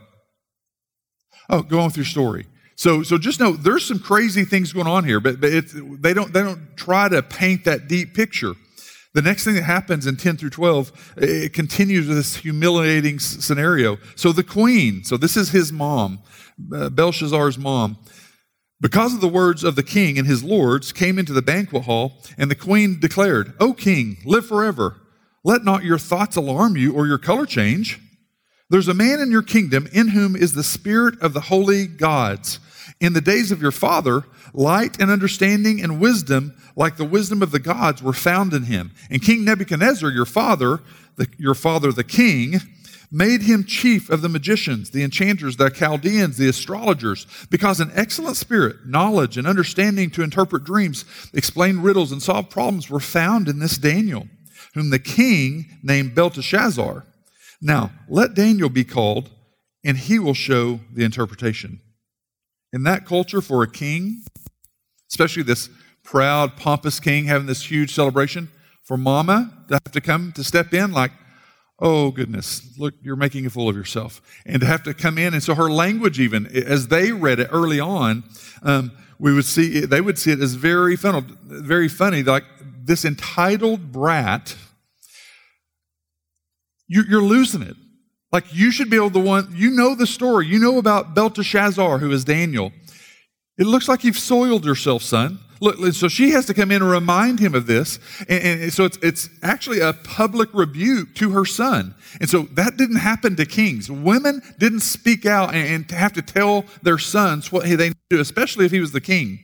[1.50, 2.46] oh, go on with your story
[2.76, 5.50] So, so just know there's some crazy things going on here, but, but
[6.02, 8.54] they, don't, they don't try to paint that deep picture.
[9.14, 13.98] The next thing that happens in 10 through 12, it continues this humiliating scenario.
[14.16, 16.20] So the queen, so this is his mom,
[16.74, 17.96] uh, Belshazzar's mom,
[18.80, 22.20] because of the words of the king and his lords, came into the banquet hall,
[22.36, 25.00] and the queen declared, O king, live forever.
[25.44, 28.00] Let not your thoughts alarm you or your color change.
[28.68, 32.58] There's a man in your kingdom in whom is the spirit of the holy gods.
[33.04, 37.50] In the days of your father, light and understanding and wisdom, like the wisdom of
[37.50, 38.92] the gods, were found in him.
[39.10, 40.80] And King Nebuchadnezzar, your father,
[41.16, 42.62] the, your father the king,
[43.12, 48.38] made him chief of the magicians, the enchanters, the Chaldeans, the astrologers, because an excellent
[48.38, 53.58] spirit, knowledge, and understanding to interpret dreams, explain riddles, and solve problems were found in
[53.58, 54.26] this Daniel,
[54.72, 57.04] whom the king named Belteshazzar.
[57.60, 59.28] Now, let Daniel be called,
[59.84, 61.80] and he will show the interpretation.
[62.74, 64.24] In that culture, for a king,
[65.08, 65.70] especially this
[66.02, 68.50] proud, pompous king having this huge celebration,
[68.82, 71.12] for mama to have to come to step in like,
[71.78, 74.20] oh goodness, look, you're making a fool of yourself.
[74.44, 75.34] And to have to come in.
[75.34, 78.24] And so her language, even as they read it early on,
[78.64, 82.44] um, we would see, it, they would see it as very funny, very funny, like
[82.60, 84.56] this entitled brat,
[86.88, 87.76] you, you're losing it.
[88.34, 90.48] Like you should be able to one, you know the story.
[90.48, 92.72] You know about Belteshazzar, who is Daniel.
[93.56, 95.38] It looks like you've soiled yourself, son.
[95.60, 98.00] Look, so she has to come in and remind him of this.
[98.28, 101.94] And, and, so it's, it's actually a public rebuke to her son.
[102.20, 103.88] And so that didn't happen to kings.
[103.88, 108.66] Women didn't speak out and, and have to tell their sons what they do, especially
[108.66, 109.38] if he was the king.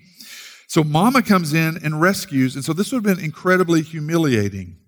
[0.67, 2.57] So mama comes in and rescues.
[2.57, 4.80] And so this would have been incredibly humiliating.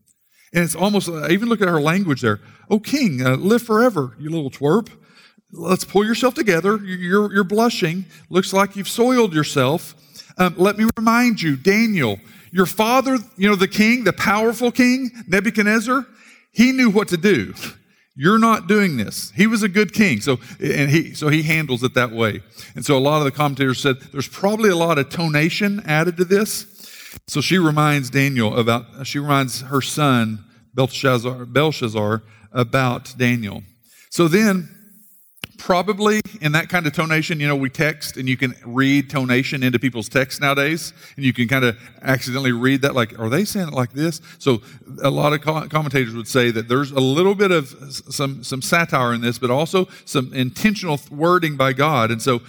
[0.53, 2.41] And it's almost, I even look at her language there.
[2.69, 4.91] Oh, king, uh, live forever, you little twerp.
[5.51, 6.77] Let's pull yourself together.
[6.79, 8.07] You're, you're blushing.
[8.31, 9.95] Looks like you've soiled yourself.
[10.38, 12.19] Um, let me remind you, Daniel,
[12.51, 16.07] your father, you know, the king, the powerful king, Nebuchadnezzar,
[16.53, 17.55] he knew what to do.
[18.15, 19.31] You're not doing this.
[19.35, 22.43] He was a good king, so and he so he handles it that way.
[22.75, 26.19] And so a lot of the commentators said there's probably a lot of tonation added
[26.19, 26.72] to this.
[27.27, 30.44] So she reminds Daniel about, she reminds her son,
[30.75, 32.22] Belshazzar, Belshazzar,
[32.53, 33.62] about Daniel.
[34.11, 34.68] So then,
[35.62, 39.62] probably in that kind of tonation, you know, we text and you can read tonation
[39.62, 43.44] into people's texts nowadays, and you can kind of accidentally read that like, are they
[43.44, 44.20] saying it like this?
[44.38, 44.61] So
[45.05, 49.14] a lot of commentators would say that there's a little bit of some, some satire
[49.14, 52.11] in this, but also some intentional wording by God.
[52.11, 52.42] And so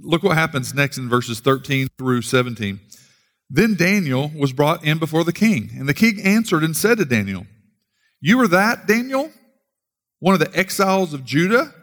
[0.00, 2.78] look what happens next in verses 13 through 17.
[3.50, 7.04] Then Daniel was brought in before the king, and the king answered and said to
[7.04, 7.46] Daniel,
[8.20, 9.32] You are that, Daniel,
[10.20, 11.74] one of the exiles of Judah,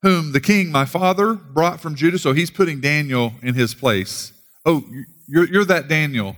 [0.00, 2.18] whom the king, my father, brought from Judah.
[2.18, 4.32] So he's putting Daniel in his place.
[4.64, 4.84] Oh,
[5.28, 6.34] you're, you're that Daniel,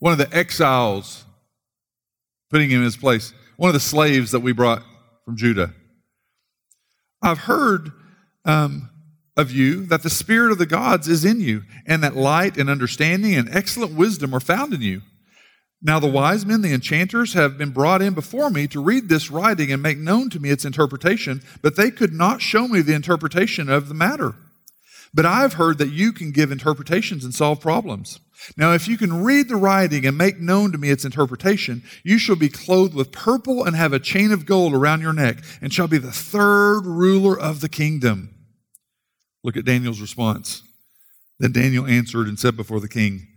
[0.00, 1.24] one of the exiles,
[2.50, 4.82] putting him in his place, one of the slaves that we brought
[5.24, 5.72] from Judah.
[7.22, 7.92] I've heard
[8.44, 8.90] um,
[9.38, 12.68] of you that the Spirit of the gods is in you, and that light and
[12.68, 15.00] understanding and excellent wisdom are found in you.
[15.80, 19.30] Now, the wise men, the enchanters, have been brought in before me to read this
[19.30, 22.94] writing and make known to me its interpretation, but they could not show me the
[22.94, 24.34] interpretation of the matter.
[25.14, 28.18] But I've heard that you can give interpretations and solve problems.
[28.56, 32.18] Now, if you can read the writing and make known to me its interpretation, you
[32.18, 35.72] shall be clothed with purple and have a chain of gold around your neck, and
[35.72, 38.34] shall be the third ruler of the kingdom.
[39.48, 40.62] Look at Daniel's response.
[41.38, 43.28] Then Daniel answered and said before the king,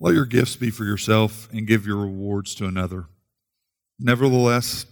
[0.00, 3.04] Let your gifts be for yourself and give your rewards to another.
[4.00, 4.86] Nevertheless,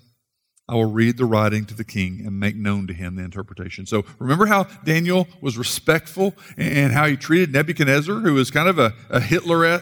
[0.69, 3.87] I will read the writing to the king and make known to him the interpretation.
[3.87, 8.79] So remember how Daniel was respectful and how he treated Nebuchadnezzar, who was kind of
[8.79, 9.81] a, a Hitler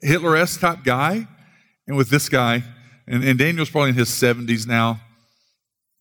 [0.00, 1.26] Hitler-esque type guy?
[1.88, 2.62] And with this guy,
[3.08, 5.00] and, and Daniel's probably in his 70s now,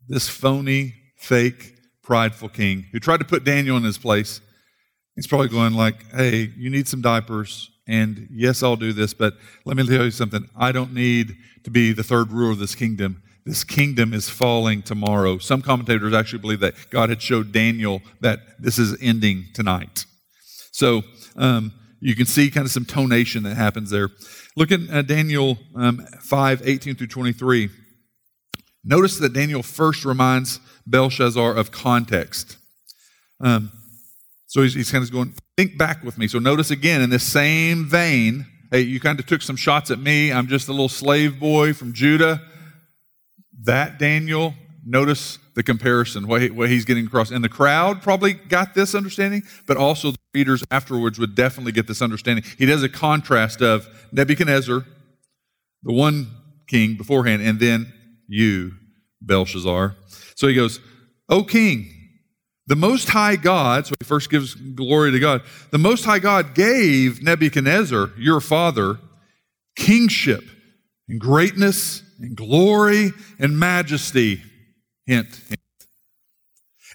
[0.08, 1.75] this phony, fake,
[2.06, 4.40] prideful king who tried to put Daniel in his place.
[5.16, 9.34] He's probably going like, "Hey, you need some diapers, and yes, I'll do this, but
[9.66, 10.48] let me tell you something.
[10.56, 13.24] I don't need to be the third ruler of this kingdom.
[13.46, 18.40] This kingdom is falling tomorrow." Some commentators actually believe that God had showed Daniel that
[18.60, 20.06] this is ending tonight.
[20.72, 21.04] So
[21.36, 24.10] um, you can see kind of some tonation that happens there.
[24.56, 27.70] Look at uh, Daniel um, 5, 18 through 23.
[28.84, 32.58] Notice that Daniel first reminds Belshazzar of context.
[33.40, 33.72] Um,
[34.48, 36.28] so he's, he's kind of going, think back with me.
[36.28, 40.00] So notice again, in this same vein, hey, you kind of took some shots at
[40.00, 40.32] me.
[40.32, 42.42] I'm just a little slave boy from Judah.
[43.64, 44.54] That Daniel,
[44.88, 47.32] Notice the comparison, what, he, what he's getting across.
[47.32, 51.88] And the crowd probably got this understanding, but also the readers afterwards would definitely get
[51.88, 52.46] this understanding.
[52.60, 54.86] He does a contrast of Nebuchadnezzar,
[55.82, 56.28] the one
[56.68, 57.92] king beforehand, and then
[58.28, 58.74] you,
[59.26, 59.96] Belshazzar.
[60.36, 60.80] So he goes,
[61.30, 61.92] O king,
[62.68, 66.56] the Most High God, so he first gives glory to God, the Most High God
[66.56, 69.00] gave Nebuchadnezzar, your father,
[69.76, 70.44] kingship
[71.08, 74.42] and greatness and glory and majesty.
[75.06, 75.60] Hint, hint.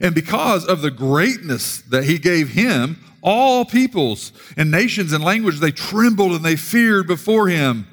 [0.01, 5.61] And because of the greatness that he gave him, all peoples and nations and languages,
[5.61, 7.87] they trembled and they feared before him.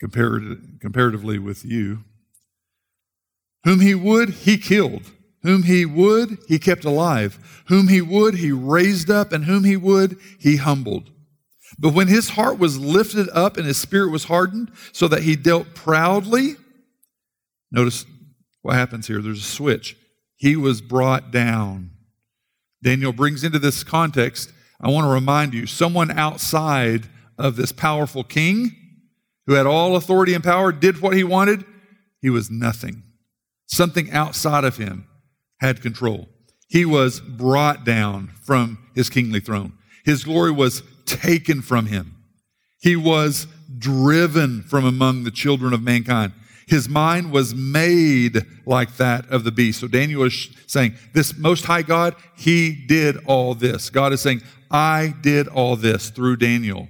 [0.00, 2.04] comparatively with you,
[3.64, 5.10] whom he would, he killed.
[5.42, 7.62] Whom he would, he kept alive.
[7.68, 9.32] Whom he would, he raised up.
[9.32, 11.10] And whom he would, he humbled.
[11.78, 15.36] But when his heart was lifted up and his spirit was hardened, so that he
[15.36, 16.56] dealt proudly,
[17.70, 18.04] notice
[18.60, 19.22] what happens here.
[19.22, 19.96] There's a switch.
[20.36, 21.92] He was brought down.
[22.82, 27.08] Daniel brings into this context, I want to remind you, someone outside
[27.38, 28.72] of this powerful king
[29.46, 31.64] who had all authority and power did what he wanted.
[32.20, 33.02] He was nothing.
[33.70, 35.06] Something outside of him
[35.60, 36.28] had control.
[36.68, 39.74] He was brought down from his kingly throne.
[40.04, 42.16] His glory was taken from him.
[42.80, 43.46] He was
[43.78, 46.32] driven from among the children of mankind.
[46.66, 49.80] His mind was made like that of the beast.
[49.80, 53.88] So Daniel is saying, This most high God, he did all this.
[53.88, 56.88] God is saying, I did all this through Daniel.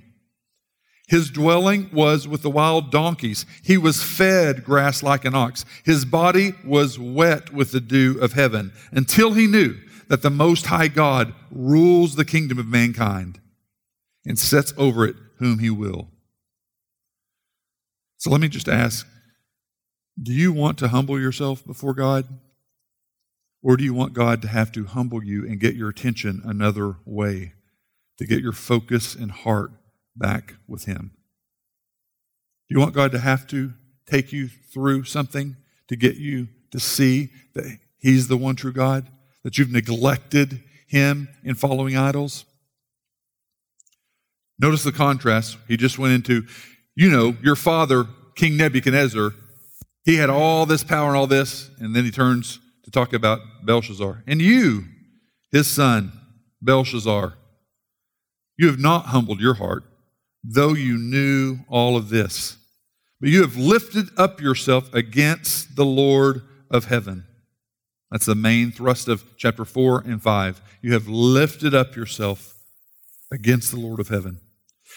[1.11, 3.45] His dwelling was with the wild donkeys.
[3.65, 5.65] He was fed grass like an ox.
[5.85, 10.67] His body was wet with the dew of heaven until he knew that the Most
[10.67, 13.41] High God rules the kingdom of mankind
[14.25, 16.07] and sets over it whom he will.
[18.17, 19.05] So let me just ask
[20.23, 22.29] do you want to humble yourself before God?
[23.65, 26.99] Or do you want God to have to humble you and get your attention another
[27.05, 27.55] way,
[28.19, 29.73] to get your focus and heart
[30.17, 31.13] back with Him?
[32.69, 33.73] Do you want God to have to
[34.07, 35.57] take you through something
[35.89, 39.09] to get you to see that He's the one true God,
[39.45, 42.45] that you've neglected Him in following idols?
[44.59, 45.57] Notice the contrast.
[45.69, 46.47] He just went into,
[46.95, 48.05] you know, your father,
[48.37, 49.33] King Nebuchadnezzar,
[50.05, 53.41] he had all this power and all this, and then he turns to talk about
[53.65, 54.23] Belshazzar.
[54.27, 54.85] And you,
[55.53, 56.13] his son,
[56.63, 57.35] Belshazzar,
[58.57, 59.85] you have not humbled your heart,
[60.43, 62.57] though you knew all of this.
[63.20, 67.26] But you have lifted up yourself against the Lord of heaven.
[68.11, 70.62] That's the main thrust of chapter 4 and 5.
[70.82, 72.55] You have lifted up yourself
[73.30, 74.41] against the Lord of heaven.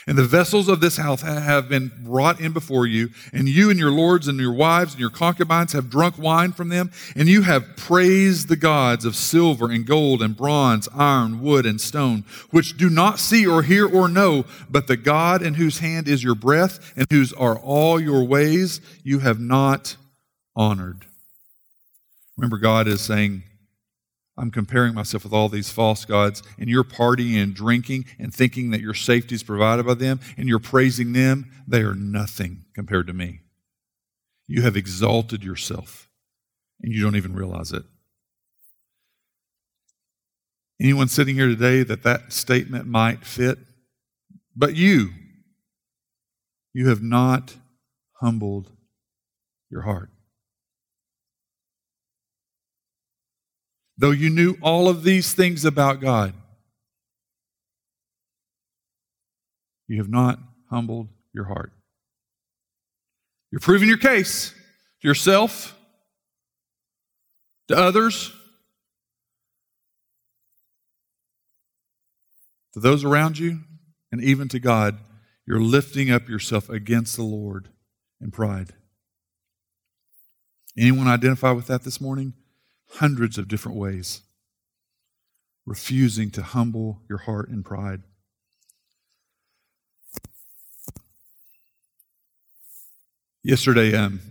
[0.06, 3.80] And the vessels of this house have been brought in before you, and you and
[3.80, 7.44] your lords and your wives and your concubines have drunk wine from them, and you
[7.44, 12.76] have praised the gods of silver and gold and bronze, iron, wood, and stone, which
[12.76, 16.36] do not see or hear or know, but the God in whose hand is your
[16.36, 19.96] breath and whose are all your ways, you have not
[20.56, 21.06] honored.
[22.36, 23.44] Remember, God is saying,
[24.38, 28.72] I'm comparing myself with all these false gods, and you're partying and drinking and thinking
[28.72, 31.52] that your safety is provided by them, and you're praising them.
[31.68, 33.42] They are nothing compared to me.
[34.48, 36.10] You have exalted yourself,
[36.82, 37.84] and you don't even realize it.
[40.82, 43.60] Anyone sitting here today that that statement might fit?
[44.56, 45.12] But you,
[46.74, 47.56] you have not
[48.20, 48.72] humbled
[49.70, 50.10] your heart.
[54.04, 56.34] Though you knew all of these things about God,
[59.88, 60.40] you have not
[60.70, 61.72] humbled your heart.
[63.50, 64.54] You're proving your case
[65.02, 65.78] to yourself,
[67.70, 68.34] to others,
[72.74, 73.62] to those around you,
[74.12, 74.98] and even to God.
[75.48, 77.70] You're lifting up yourself against the Lord
[78.20, 78.74] in pride.
[80.78, 82.34] Anyone identify with that this morning?
[82.96, 84.22] Hundreds of different ways,
[85.66, 88.02] refusing to humble your heart in pride.
[93.44, 94.22] Yesterday, um,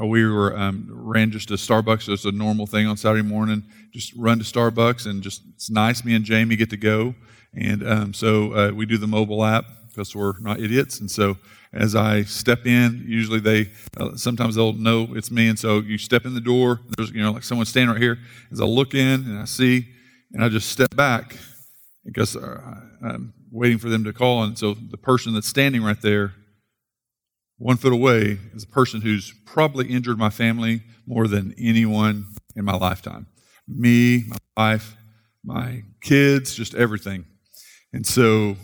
[0.00, 2.08] uh, we were um, ran just to Starbucks.
[2.08, 3.64] It's a normal thing on Saturday morning.
[3.92, 6.04] Just run to Starbucks and just it's nice.
[6.04, 7.14] Me and Jamie get to go,
[7.54, 11.00] and um, so uh, we do the mobile app because we're not idiots.
[11.00, 11.38] And so
[11.72, 15.48] as I step in, usually they, uh, sometimes they'll know it's me.
[15.48, 18.18] And so you step in the door, there's, you know, like someone standing right here.
[18.50, 19.86] As I look in and I see,
[20.32, 21.36] and I just step back
[22.04, 22.60] because uh,
[23.04, 24.42] I'm waiting for them to call.
[24.42, 26.34] And so the person that's standing right there
[27.60, 32.24] one foot away is a person who's probably injured my family more than anyone
[32.56, 33.26] in my lifetime.
[33.68, 34.96] Me, my wife,
[35.44, 37.26] my kids, just everything.
[37.92, 38.56] And so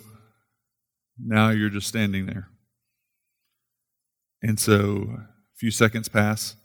[1.22, 2.48] now you're just standing there.
[4.42, 6.56] And so a few seconds pass.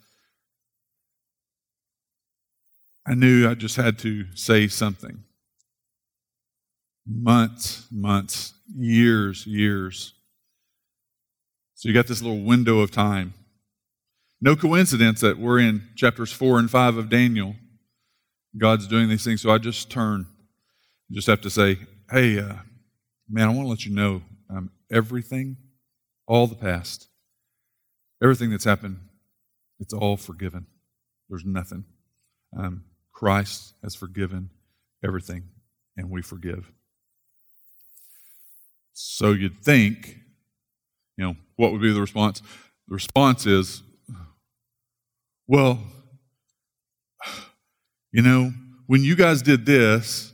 [3.07, 5.23] I knew I just had to say something.
[7.07, 10.13] Months, months, years, years.
[11.75, 13.33] So you got this little window of time.
[14.39, 17.55] No coincidence that we're in chapters 4 and 5 of Daniel.
[18.57, 19.41] God's doing these things.
[19.41, 20.27] So I just turn,
[21.11, 21.77] just have to say,
[22.11, 22.55] hey, uh,
[23.29, 25.57] man, I want to let you know um, everything,
[26.27, 27.07] all the past,
[28.21, 28.99] everything that's happened,
[29.79, 30.67] it's all forgiven.
[31.29, 31.85] There's nothing.
[32.57, 34.49] Um, Christ has forgiven
[35.03, 35.49] everything,
[35.97, 36.71] and we forgive.
[38.93, 40.17] So you'd think,
[41.17, 42.41] you know, what would be the response?
[42.87, 43.81] The response is,
[45.47, 45.79] well,
[48.11, 48.51] you know,
[48.87, 50.33] when you guys did this,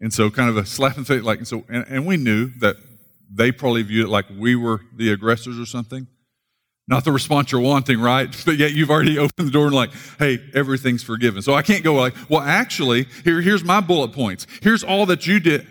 [0.00, 2.16] and so kind of a slap in the face, like, and so, and, and we
[2.16, 2.76] knew that
[3.32, 6.06] they probably viewed it like we were the aggressors or something.
[6.90, 8.28] Not the response you're wanting, right?
[8.44, 11.40] But yet you've already opened the door and like, hey, everything's forgiven.
[11.40, 14.48] So I can't go like, well, actually, here, here's my bullet points.
[14.60, 15.66] Here's all that you did.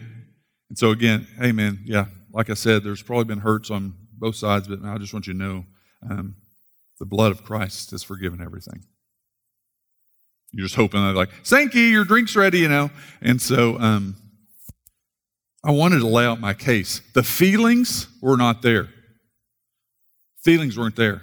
[0.70, 4.36] And so again, hey man, yeah, like I said, there's probably been hurts on both
[4.36, 5.66] sides, but I just want you to know
[6.10, 6.36] um,
[7.00, 8.86] the blood of Christ has forgiven everything.
[10.54, 12.92] You're just hoping that like, Sankey, your drink's ready, you know.
[13.22, 14.16] And so um,
[15.66, 17.02] I wanted to lay out my case.
[17.14, 18.90] The feelings were not there.
[20.44, 21.22] Feelings weren't there.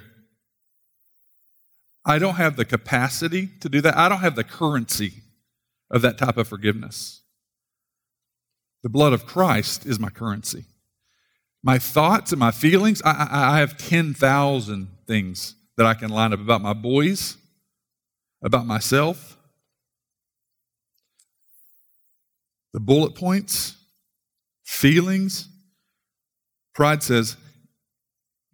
[2.04, 3.96] I don't have the capacity to do that.
[3.96, 5.22] I don't have the currency
[5.90, 7.22] of that type of forgiveness.
[8.82, 10.64] The blood of Christ is my currency.
[11.62, 16.32] My thoughts and my feelings, I, I, I have 10,000 things that I can line
[16.32, 17.36] up about my boys,
[18.42, 19.36] about myself.
[22.72, 23.74] The bullet points,
[24.62, 25.48] feelings.
[26.74, 27.36] Pride says,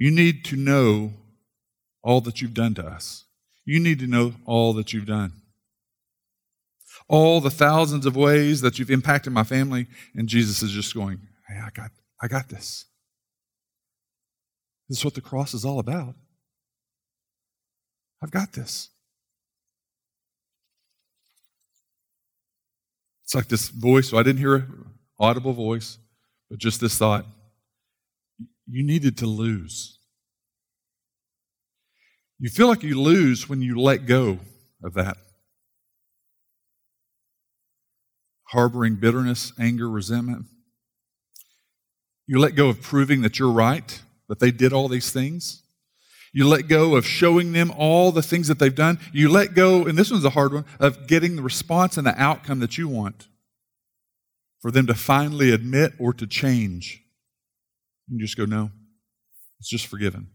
[0.03, 1.13] you need to know
[2.03, 3.25] all that you've done to us.
[3.65, 5.33] You need to know all that you've done.
[7.09, 9.87] All the thousands of ways that you've impacted my family,
[10.17, 12.87] and Jesus is just going, Hey, I got, I got this.
[14.89, 16.17] This is what the cross is all about.
[18.21, 18.89] I've got this.
[23.23, 24.09] It's like this voice.
[24.09, 24.85] So I didn't hear an
[25.21, 25.99] audible voice,
[26.51, 27.25] but just this thought
[28.67, 29.99] you needed to lose.
[32.39, 34.41] You feel like you lose when you let go
[34.83, 35.17] of that.
[38.49, 40.47] Harboring bitterness, anger, resentment.
[42.27, 45.63] You let go of proving that you're right, that they did all these things.
[46.33, 48.99] You let go of showing them all the things that they've done.
[49.13, 52.21] You let go, and this one's a hard one, of getting the response and the
[52.21, 53.29] outcome that you want
[54.61, 57.02] for them to finally admit or to change.
[58.13, 58.71] You just go, no,
[59.59, 60.29] it's just forgiven.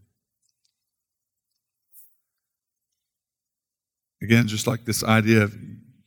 [4.20, 5.56] Again, just like this idea of,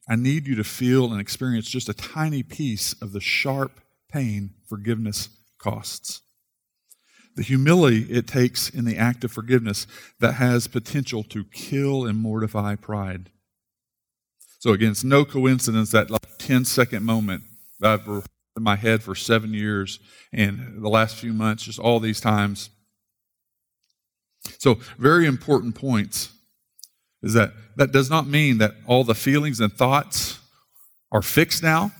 [0.09, 3.79] I need you to feel and experience just a tiny piece of the sharp
[4.11, 6.21] pain forgiveness costs
[7.35, 9.87] the humility it takes in the act of forgiveness
[10.19, 13.29] that has potential to kill and mortify pride.
[14.59, 17.43] So again, it's no coincidence that like 10 second moment
[17.81, 18.05] I've
[18.57, 19.99] in my head for seven years
[20.33, 22.69] and the last few months, just all these times.
[24.59, 26.33] So very important points
[27.23, 30.39] is that that does not mean that all the feelings and thoughts
[31.11, 31.91] are fixed now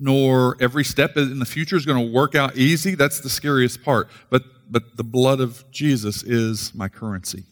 [0.00, 2.94] nor every step in the future is going to work out easy.
[2.94, 4.08] That's the scariest part.
[4.30, 7.44] But, but the blood of Jesus is my currency.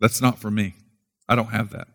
[0.00, 0.74] That's not for me.
[1.28, 1.88] I don't have that.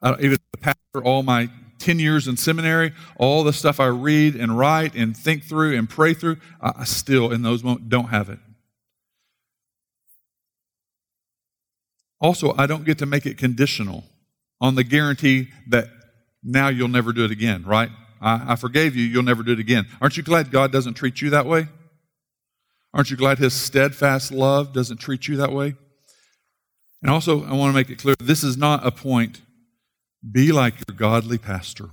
[0.00, 3.86] I don't, even the pastor, all my 10 years in seminary, all the stuff I
[3.86, 8.08] read and write and think through and pray through, I still, in those moments, don't
[8.08, 8.38] have it.
[12.20, 14.04] Also, I don't get to make it conditional
[14.60, 15.88] on the guarantee that
[16.42, 17.90] now you'll never do it again, right?
[18.20, 19.86] I, I forgave you, you'll never do it again.
[20.00, 21.68] Aren't you glad God doesn't treat you that way?
[22.94, 25.74] Aren't you glad His steadfast love doesn't treat you that way?
[27.02, 29.42] And also, I want to make it clear this is not a point.
[30.30, 31.90] Be like your godly pastor.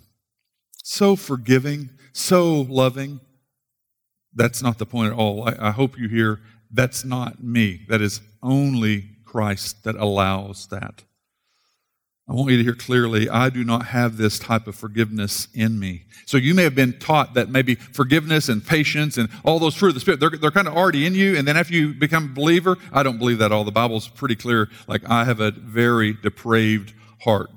[0.84, 3.20] So forgiving, so loving.
[4.34, 5.48] That's not the point at all.
[5.48, 6.40] I, I hope you hear
[6.72, 7.86] that's not me.
[7.88, 11.04] That is only Christ that allows that.
[12.28, 15.78] I want you to hear clearly, I do not have this type of forgiveness in
[15.78, 16.06] me.
[16.26, 19.90] So you may have been taught that maybe forgiveness and patience and all those fruit
[19.90, 21.36] of the Spirit, they're, they're kind of already in you.
[21.36, 23.66] And then after you become a believer, I don't believe that all.
[23.66, 24.70] The Bible's pretty clear.
[24.88, 27.50] Like, I have a very depraved heart.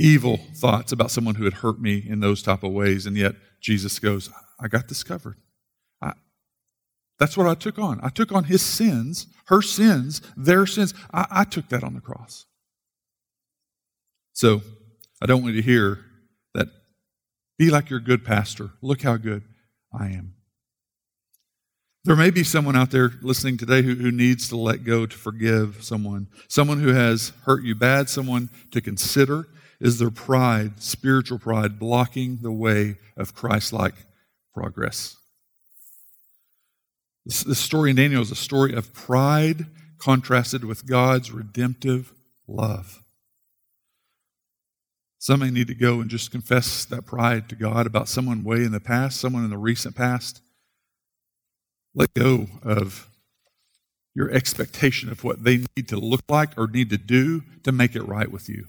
[0.00, 3.04] Evil thoughts about someone who had hurt me in those type of ways.
[3.04, 5.36] And yet Jesus goes, I got this covered.
[6.00, 6.14] I,
[7.18, 8.00] that's what I took on.
[8.02, 10.94] I took on his sins, her sins, their sins.
[11.12, 12.46] I, I took that on the cross.
[14.32, 14.62] So
[15.20, 15.98] I don't want you to hear
[16.54, 16.68] that
[17.58, 18.70] be like your good pastor.
[18.80, 19.42] Look how good
[19.92, 20.32] I am.
[22.04, 25.14] There may be someone out there listening today who, who needs to let go to
[25.14, 29.46] forgive someone, someone who has hurt you bad, someone to consider.
[29.80, 33.94] Is their pride, spiritual pride, blocking the way of Christ like
[34.52, 35.16] progress?
[37.24, 39.66] This, this story in Daniel is a story of pride
[39.98, 42.12] contrasted with God's redemptive
[42.46, 43.02] love.
[45.18, 48.64] Some may need to go and just confess that pride to God about someone way
[48.64, 50.40] in the past, someone in the recent past.
[51.94, 53.06] Let go of
[54.14, 57.94] your expectation of what they need to look like or need to do to make
[57.94, 58.66] it right with you.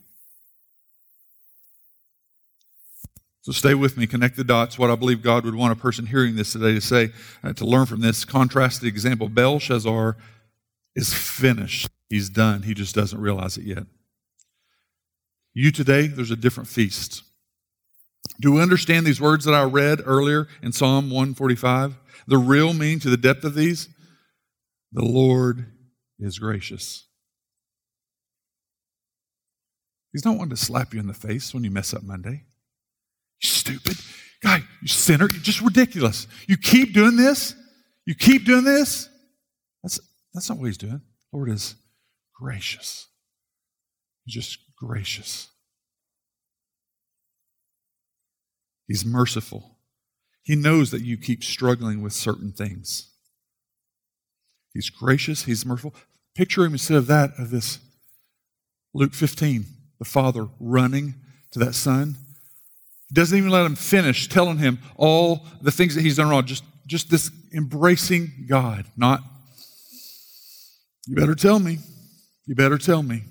[3.42, 4.78] So stay with me, connect the dots.
[4.78, 7.12] What I believe God would want a person hearing this today to say,
[7.44, 9.30] uh, to learn from this contrasted example.
[9.30, 10.16] Belshazzar
[10.96, 11.90] is finished.
[12.10, 12.64] He's done.
[12.64, 13.86] He just doesn't realize it yet.
[15.54, 17.24] You today, there's a different feast.
[18.40, 21.98] Do we understand these words that I read earlier in Psalm 145?
[22.28, 23.90] The real meaning to the depth of these?
[24.92, 25.66] The Lord
[26.20, 27.08] is gracious.
[30.14, 32.44] He's not one to slap you in the face when you mess up Monday.
[33.42, 33.98] You stupid.
[34.42, 35.28] Guy, you sinner.
[35.32, 36.28] You're just ridiculous.
[36.48, 37.56] You keep doing this.
[38.06, 39.10] You keep doing this.
[39.84, 40.00] That's,
[40.34, 41.02] that's not what he's doing.
[41.32, 41.76] Lord is
[42.34, 43.08] gracious.
[44.26, 45.48] He's just gracious.
[48.88, 49.78] He's merciful.
[50.44, 53.10] He knows that you keep struggling with certain things.
[54.74, 55.94] He's gracious, he's merciful.
[56.36, 57.80] Picture him instead of that, of this
[58.94, 59.66] Luke 15,
[60.00, 61.16] the father running
[61.52, 62.18] to that son.
[63.14, 66.46] Doesn't even let him finish telling him all the things that he's done wrong.
[66.46, 69.22] Just, just this embracing God, not,
[71.08, 71.80] you better tell me.
[72.46, 73.24] You better tell me.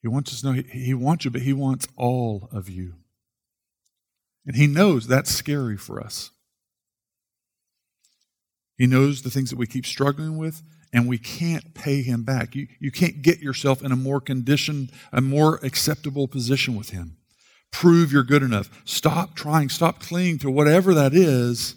[0.00, 2.94] He wants us to know he, he wants you, but he wants all of you.
[4.46, 6.30] And he knows that's scary for us.
[8.78, 10.62] He knows the things that we keep struggling with,
[10.92, 12.54] and we can't pay him back.
[12.54, 17.16] You, you can't get yourself in a more conditioned, a more acceptable position with him.
[17.70, 18.70] Prove you're good enough.
[18.84, 21.74] Stop trying, stop clinging to whatever that is.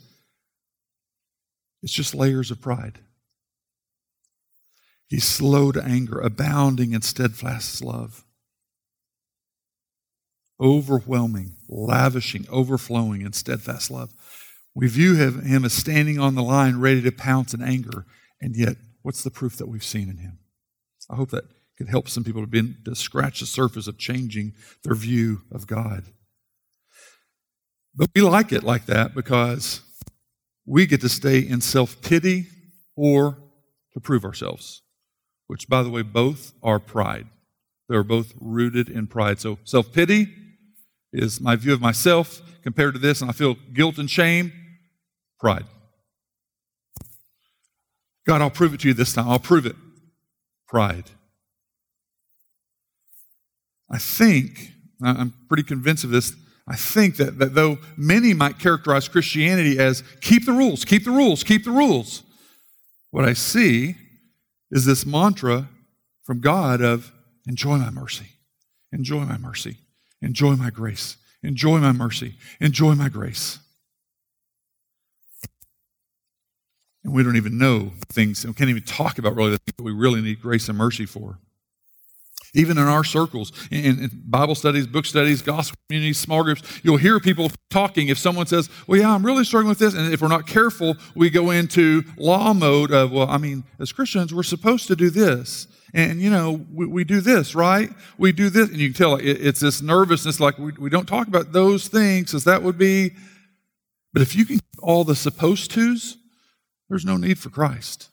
[1.84, 3.00] It's just layers of pride.
[5.08, 8.24] He's slow to anger, abounding in steadfast love.
[10.58, 14.14] Overwhelming, lavishing, overflowing in steadfast love.
[14.74, 18.06] We view him as standing on the line, ready to pounce in anger,
[18.40, 20.40] and yet, what's the proof that we've seen in him?
[21.10, 21.46] I hope that
[21.78, 25.68] could help some people to, be, to scratch the surface of changing their view of
[25.68, 26.06] God.
[27.96, 29.82] But we like it like that because
[30.66, 32.48] we get to stay in self pity
[32.96, 33.38] or
[33.94, 34.82] to prove ourselves
[35.52, 37.28] which, by the way, both are pride.
[37.90, 39.42] They're both rooted in pride.
[39.42, 40.30] So self pity
[41.12, 44.54] is my view of myself compared to this, and I feel guilt and shame.
[45.42, 45.66] Pride.
[48.26, 49.28] God, I'll prove it to you this time.
[49.28, 49.76] I'll prove it.
[50.68, 51.10] Pride.
[53.90, 54.72] I think,
[55.04, 56.34] I'm pretty convinced of this,
[56.68, 61.12] I think that, that though many might characterize Christianity as keep the rules, keep the
[61.12, 62.24] rules, keep the rules,
[63.10, 63.96] what I see
[64.70, 65.68] is this mantra
[66.24, 67.12] from God of
[67.46, 68.28] enjoy my mercy,
[68.94, 69.78] enjoy my mercy,
[70.22, 73.60] enjoy my grace, enjoy my mercy, enjoy my grace.
[77.04, 79.84] And we don't even know things, we can't even talk about really the things that
[79.84, 81.40] we really need grace and mercy for.
[82.54, 86.98] Even in our circles, in, in, Bible studies, book studies, gospel communities, small groups, you'll
[86.98, 88.10] hear people talking.
[88.10, 90.98] If someone says, Well, yeah, I'm really struggling with this, and if we're not careful,
[91.16, 95.10] we go into law mode of, Well, I mean, as Christians, we're supposed to do
[95.10, 95.68] this.
[95.94, 97.90] And, you know, we, we do this, right?
[98.18, 98.70] We do this.
[98.70, 101.88] And you can tell it, it's this nervousness, like we, we don't talk about those
[101.88, 103.12] things, because that would be.
[104.14, 106.18] But if you can all the supposed tos,
[106.92, 108.10] there's no need for Christ.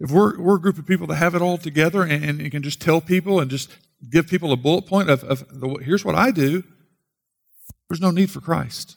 [0.00, 2.50] If we're, we're a group of people that have it all together and, and you
[2.50, 3.70] can just tell people and just
[4.10, 6.64] give people a bullet point of, of the, here's what I do,
[7.88, 8.96] there's no need for Christ.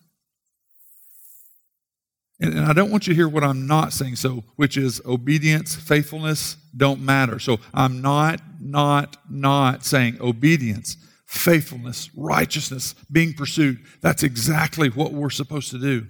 [2.40, 5.04] And, and I don't want you to hear what I'm not saying, so which is
[5.06, 7.38] obedience, faithfulness don't matter.
[7.38, 10.98] So I'm not, not, not saying obedience,
[11.28, 13.78] faithfulness, righteousness being pursued.
[14.02, 16.08] That's exactly what we're supposed to do.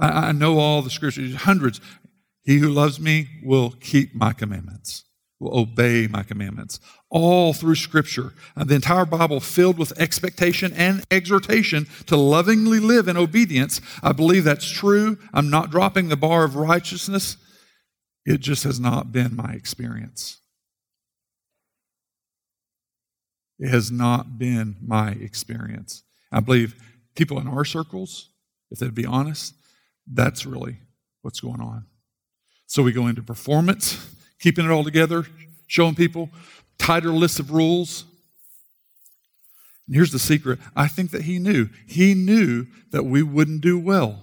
[0.00, 1.80] I, I know all the scriptures, hundreds.
[2.42, 5.04] He who loves me will keep my commandments,
[5.38, 6.80] will obey my commandments.
[7.10, 13.16] All through Scripture, the entire Bible filled with expectation and exhortation to lovingly live in
[13.16, 13.80] obedience.
[14.02, 15.18] I believe that's true.
[15.34, 17.36] I'm not dropping the bar of righteousness.
[18.24, 20.40] It just has not been my experience.
[23.58, 26.04] It has not been my experience.
[26.32, 26.74] I believe
[27.14, 28.30] people in our circles,
[28.70, 29.54] if they'd be honest,
[30.12, 30.78] that's really
[31.22, 31.86] what's going on.
[32.66, 35.26] So we go into performance, keeping it all together,
[35.66, 36.30] showing people
[36.78, 38.04] tighter lists of rules.
[39.86, 41.68] And here's the secret I think that he knew.
[41.86, 44.22] He knew that we wouldn't do well.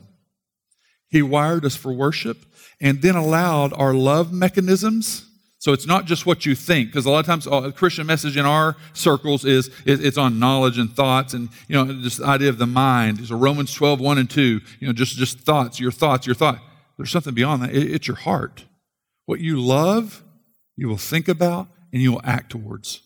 [1.09, 2.45] He wired us for worship
[2.81, 5.26] and then allowed our love mechanisms
[5.59, 8.37] so it's not just what you think, because a lot of times a Christian message
[8.37, 12.59] in our circles is it's on knowledge and thoughts, and you know this idea of
[12.59, 13.25] the mind.
[13.27, 16.59] So Romans 12, 1 and 2, you know, just just thoughts, your thoughts, your thought.
[16.97, 17.75] There's something beyond that.
[17.75, 18.65] It's your heart.
[19.25, 20.23] What you love,
[20.75, 23.01] you will think about, and you will act towards.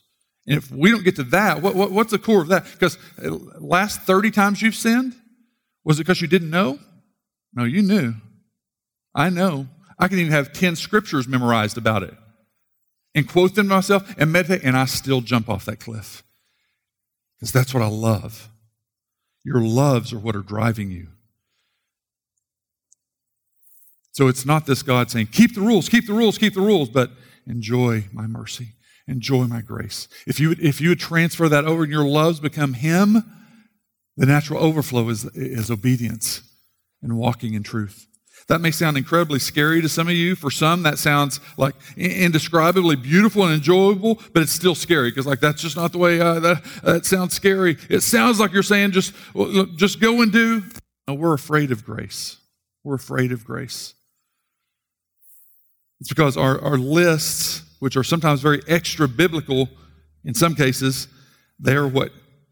[0.46, 2.66] And if we don't get to that, what, what, what's the core of that?
[2.66, 5.14] Because uh, last 30 times you've sinned,
[5.86, 6.80] was it because you didn't know?
[7.54, 8.16] No, you knew.
[9.16, 9.68] I know.
[10.00, 12.14] I can even have 10 scriptures memorized about it
[13.14, 16.24] and quote them to myself and meditate, and I still jump off that cliff.
[17.38, 18.50] Because that's what I love.
[19.44, 21.08] Your loves are what are driving you.
[24.12, 26.90] So it's not this God saying, keep the rules, keep the rules, keep the rules,
[26.90, 27.12] but
[27.48, 28.74] enjoy my mercy,
[29.08, 30.08] enjoy my grace.
[30.28, 33.24] If you, if you would transfer that over and your loves become Him,
[34.18, 36.44] the natural overflow is, is obedience
[37.02, 38.08] and walking in truth.
[38.48, 40.36] That may sound incredibly scary to some of you.
[40.36, 45.40] For some, that sounds like indescribably beautiful and enjoyable, but it's still scary because, like,
[45.40, 47.78] that's just not the way uh, that, that sounds scary.
[47.90, 49.14] It sounds like you're saying just,
[49.76, 50.64] just go and do.
[51.08, 52.38] No, we're afraid of grace.
[52.84, 53.94] We're afraid of grace.
[56.00, 59.70] It's because our, our lists, which are sometimes very extra biblical
[60.24, 61.08] in some cases,
[61.60, 62.12] they're what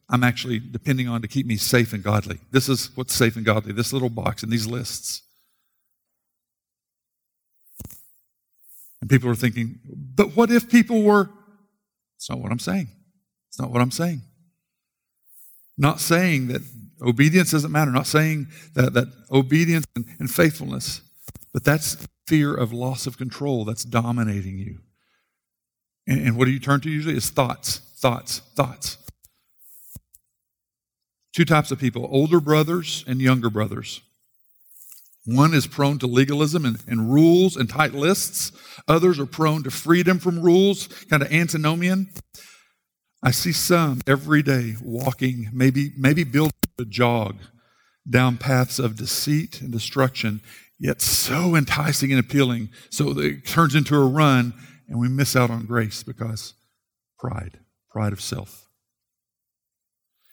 [0.09, 2.39] I'm actually depending on to keep me safe and godly.
[2.51, 5.23] This is what's safe and godly, this little box and these lists.
[9.01, 11.29] And people are thinking, but what if people were?
[12.17, 12.89] It's not what I'm saying.
[13.47, 14.21] It's not what I'm saying.
[15.77, 16.61] Not saying that
[17.01, 21.01] obedience doesn't matter, not saying that, that obedience and, and faithfulness,
[21.53, 24.79] but that's fear of loss of control that's dominating you.
[26.07, 27.15] And, and what do you turn to usually?
[27.15, 28.97] Is thoughts, thoughts, thoughts.
[31.33, 34.01] Two types of people older brothers and younger brothers.
[35.35, 38.51] One is prone to legalism and, and, rules and tight lists.
[38.87, 42.11] Others are prone to freedom from rules, kind of antinomian.
[43.21, 47.37] I see some every day walking, maybe, maybe building a jog
[48.09, 50.41] down paths of deceit and destruction,
[50.79, 52.69] yet so enticing and appealing.
[52.89, 54.53] So it turns into a run,
[54.87, 56.55] and we miss out on grace because
[57.19, 57.59] pride,
[57.91, 58.67] pride of self.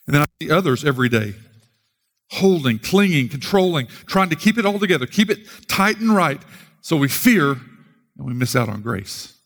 [0.07, 1.35] And then I see others every day
[2.31, 6.43] holding, clinging, controlling, trying to keep it all together, keep it tight and right.
[6.81, 9.37] So we fear and we miss out on grace.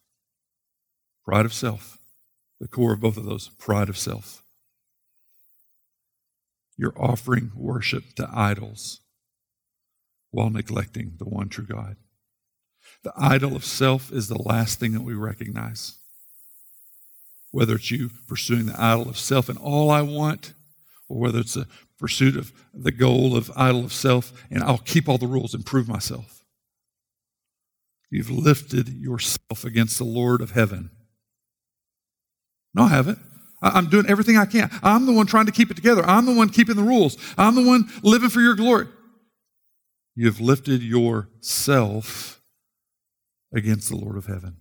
[1.24, 1.98] Pride of self,
[2.58, 4.42] the core of both of those pride of self.
[6.76, 9.00] You're offering worship to idols
[10.30, 11.96] while neglecting the one true God.
[13.02, 15.98] The idol of self is the last thing that we recognize.
[17.50, 20.52] Whether it's you pursuing the idol of self and all I want,
[21.08, 21.66] or whether it's a
[22.00, 25.64] pursuit of the goal of idol of self, and I'll keep all the rules and
[25.64, 26.44] prove myself.
[28.10, 30.90] You've lifted yourself against the Lord of heaven.
[32.74, 33.18] No, I haven't.
[33.62, 34.70] I'm doing everything I can.
[34.82, 36.02] I'm the one trying to keep it together.
[36.04, 37.18] I'm the one keeping the rules.
[37.36, 38.88] I'm the one living for your glory.
[40.16, 42.40] You've lifted yourself
[43.54, 44.56] against the Lord of heaven.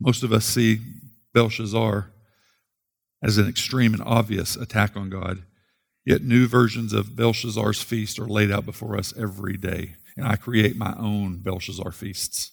[0.00, 0.80] Most of us see
[1.34, 2.10] Belshazzar
[3.24, 5.42] as an extreme and obvious attack on God.
[6.04, 9.96] Yet new versions of Belshazzar's feast are laid out before us every day.
[10.16, 12.52] And I create my own Belshazzar feasts.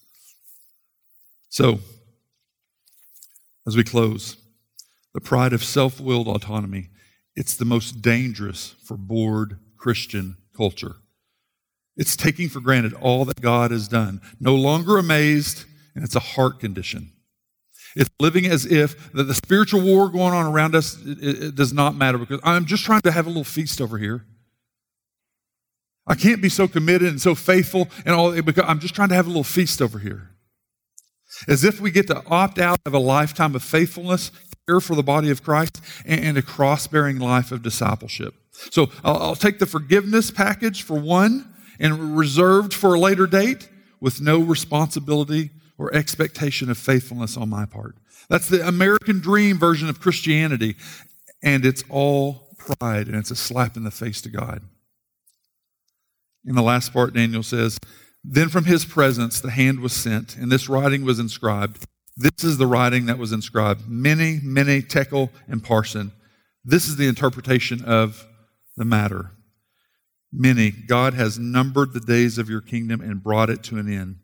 [1.50, 1.80] So,
[3.68, 4.38] as we close,
[5.14, 6.90] the pride of self willed autonomy,
[7.36, 10.96] it's the most dangerous for bored Christian culture.
[11.98, 16.22] It's taking for granted all that God has done, no longer amazed, and it's a
[16.22, 17.12] heart condition.
[17.96, 21.74] It's living as if the, the spiritual war going on around us it, it does
[21.74, 24.26] not matter because I'm just trying to have a little feast over here.
[26.08, 29.16] I can't be so committed and so faithful and all because I'm just trying to
[29.16, 30.32] have a little feast over here.
[31.48, 34.32] As if we get to opt out of a lifetime of faithfulness,
[34.68, 38.34] care for the body of Christ, and, a cross bearing life of discipleship.
[38.72, 43.70] So I'll, I'll take the forgiveness package for one and reserved for a later date
[44.00, 45.52] with no responsibility
[45.82, 47.96] or expectation of faithfulness on my part.
[48.30, 50.76] That's the American dream version of Christianity,
[51.42, 54.62] and it's all pride and it's a slap in the face to God.
[56.46, 57.80] In the last part, Daniel says,
[58.24, 61.84] Then from his presence the hand was sent, and this writing was inscribed.
[62.16, 66.12] This is the writing that was inscribed Mene, Mene, Tekel, and Parsin.
[66.64, 68.28] This is the interpretation of
[68.78, 69.32] the matter.
[70.32, 74.21] Mene, God has numbered the days of your kingdom and brought it to an end.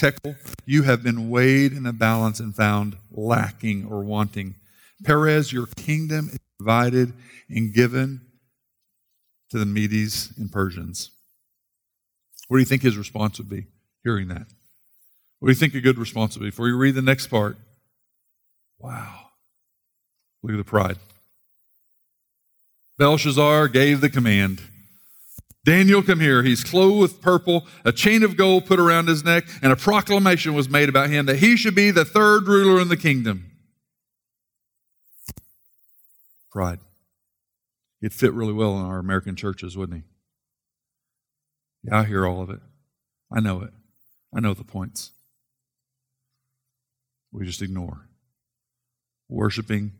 [0.00, 0.34] Tekel,
[0.64, 4.54] you have been weighed in the balance and found lacking or wanting.
[5.04, 7.12] Peres, your kingdom is divided
[7.50, 8.22] and given
[9.50, 11.10] to the Medes and Persians.
[12.48, 13.66] What do you think his response would be
[14.02, 14.46] hearing that?
[15.38, 16.50] What do you think a good response would be?
[16.50, 17.58] Before you read the next part,
[18.78, 19.26] wow.
[20.42, 20.96] Look at the pride.
[22.96, 24.62] Belshazzar gave the command.
[25.64, 26.42] Daniel, come here.
[26.42, 30.54] He's clothed with purple, a chain of gold put around his neck, and a proclamation
[30.54, 33.50] was made about him that he should be the third ruler in the kingdom.
[36.50, 36.80] Pride.
[38.00, 40.04] He'd fit really well in our American churches, wouldn't he?
[41.84, 42.60] Yeah, I hear all of it.
[43.30, 43.70] I know it.
[44.34, 45.12] I know the points.
[47.32, 48.08] We just ignore.
[49.28, 49.92] Worshipping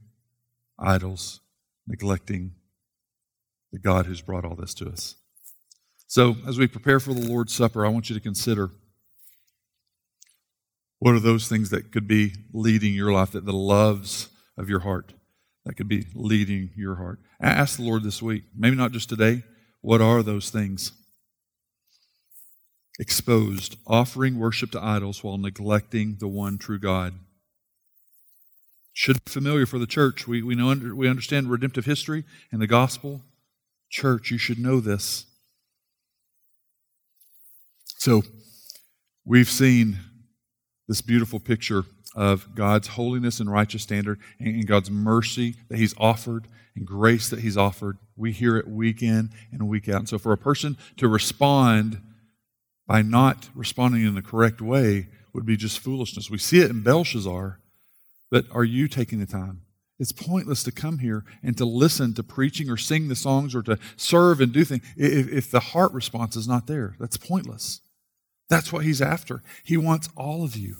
[0.78, 1.40] idols,
[1.86, 2.52] neglecting
[3.70, 5.16] the God who's brought all this to us.
[6.10, 8.70] So, as we prepare for the Lord's Supper, I want you to consider
[10.98, 14.80] what are those things that could be leading your life, that the loves of your
[14.80, 15.14] heart,
[15.64, 17.20] that could be leading your heart.
[17.40, 19.44] Ask the Lord this week, maybe not just today,
[19.82, 20.90] what are those things?
[22.98, 27.14] Exposed, offering worship to idols while neglecting the one true God.
[28.92, 30.26] Should be familiar for the church.
[30.26, 33.22] We, we, know, we understand redemptive history and the gospel.
[33.88, 35.26] Church, you should know this.
[38.00, 38.22] So
[39.26, 39.98] we've seen
[40.88, 41.84] this beautiful picture
[42.16, 47.40] of God's holiness and righteous standard and God's mercy that He's offered and grace that
[47.40, 47.98] He's offered.
[48.16, 49.98] We hear it week in and week out.
[49.98, 52.00] And so for a person to respond
[52.86, 56.30] by not responding in the correct way would be just foolishness.
[56.30, 57.60] We see it in Belshazzar,
[58.30, 59.60] but are you taking the time?
[59.98, 63.62] It's pointless to come here and to listen to preaching or sing the songs or
[63.64, 66.96] to serve and do things if, if the heart response is not there.
[66.98, 67.82] That's pointless.
[68.50, 69.42] That's what he's after.
[69.64, 70.76] He wants all of you.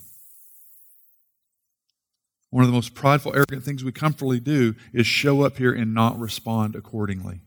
[2.50, 5.94] One of the most prideful, arrogant things we comfortably do is show up here and
[5.94, 7.42] not respond accordingly.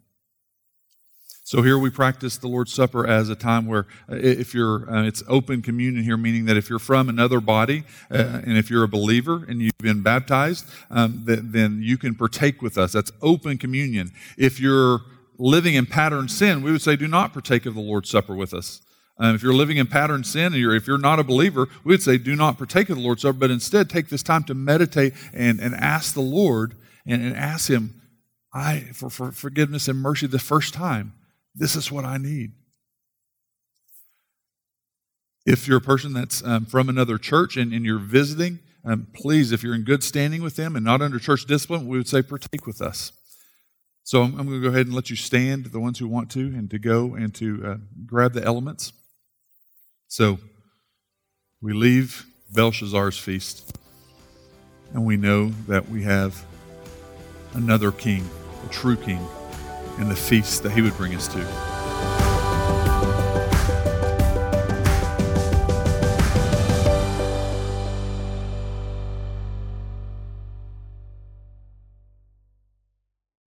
[1.44, 5.04] So here we practice the Lord's Supper as a time where, uh, if you're, uh,
[5.04, 8.84] it's open communion here, meaning that if you're from another body uh, and if you're
[8.84, 12.94] a believer and you've been baptized, um, th- then you can partake with us.
[12.94, 14.14] That's open communion.
[14.38, 15.02] If you're
[15.38, 18.54] living in pattern sin, we would say, do not partake of the Lord's Supper with
[18.54, 18.80] us.
[19.20, 21.92] Um, if you're living in pattern sin, and you're, if you're not a believer, we
[21.92, 24.54] would say do not partake of the Lord's Supper, but instead take this time to
[24.54, 28.02] meditate and, and ask the Lord and, and ask Him
[28.54, 31.14] I, for, for forgiveness and mercy the first time.
[31.54, 32.54] This is what I need.
[35.46, 39.52] If you're a person that's um, from another church and, and you're visiting, um, please,
[39.52, 42.22] if you're in good standing with them and not under church discipline, we would say
[42.22, 43.12] partake with us.
[44.04, 46.32] So I'm, I'm going to go ahead and let you stand, the ones who want
[46.32, 48.92] to, and to go and to uh, grab the elements.
[50.14, 50.38] So
[51.60, 53.76] we leave Belshazzar's feast,
[54.94, 56.46] and we know that we have
[57.56, 58.30] another king,
[58.64, 59.28] a true king,
[59.98, 61.73] and the feast that he would bring us to.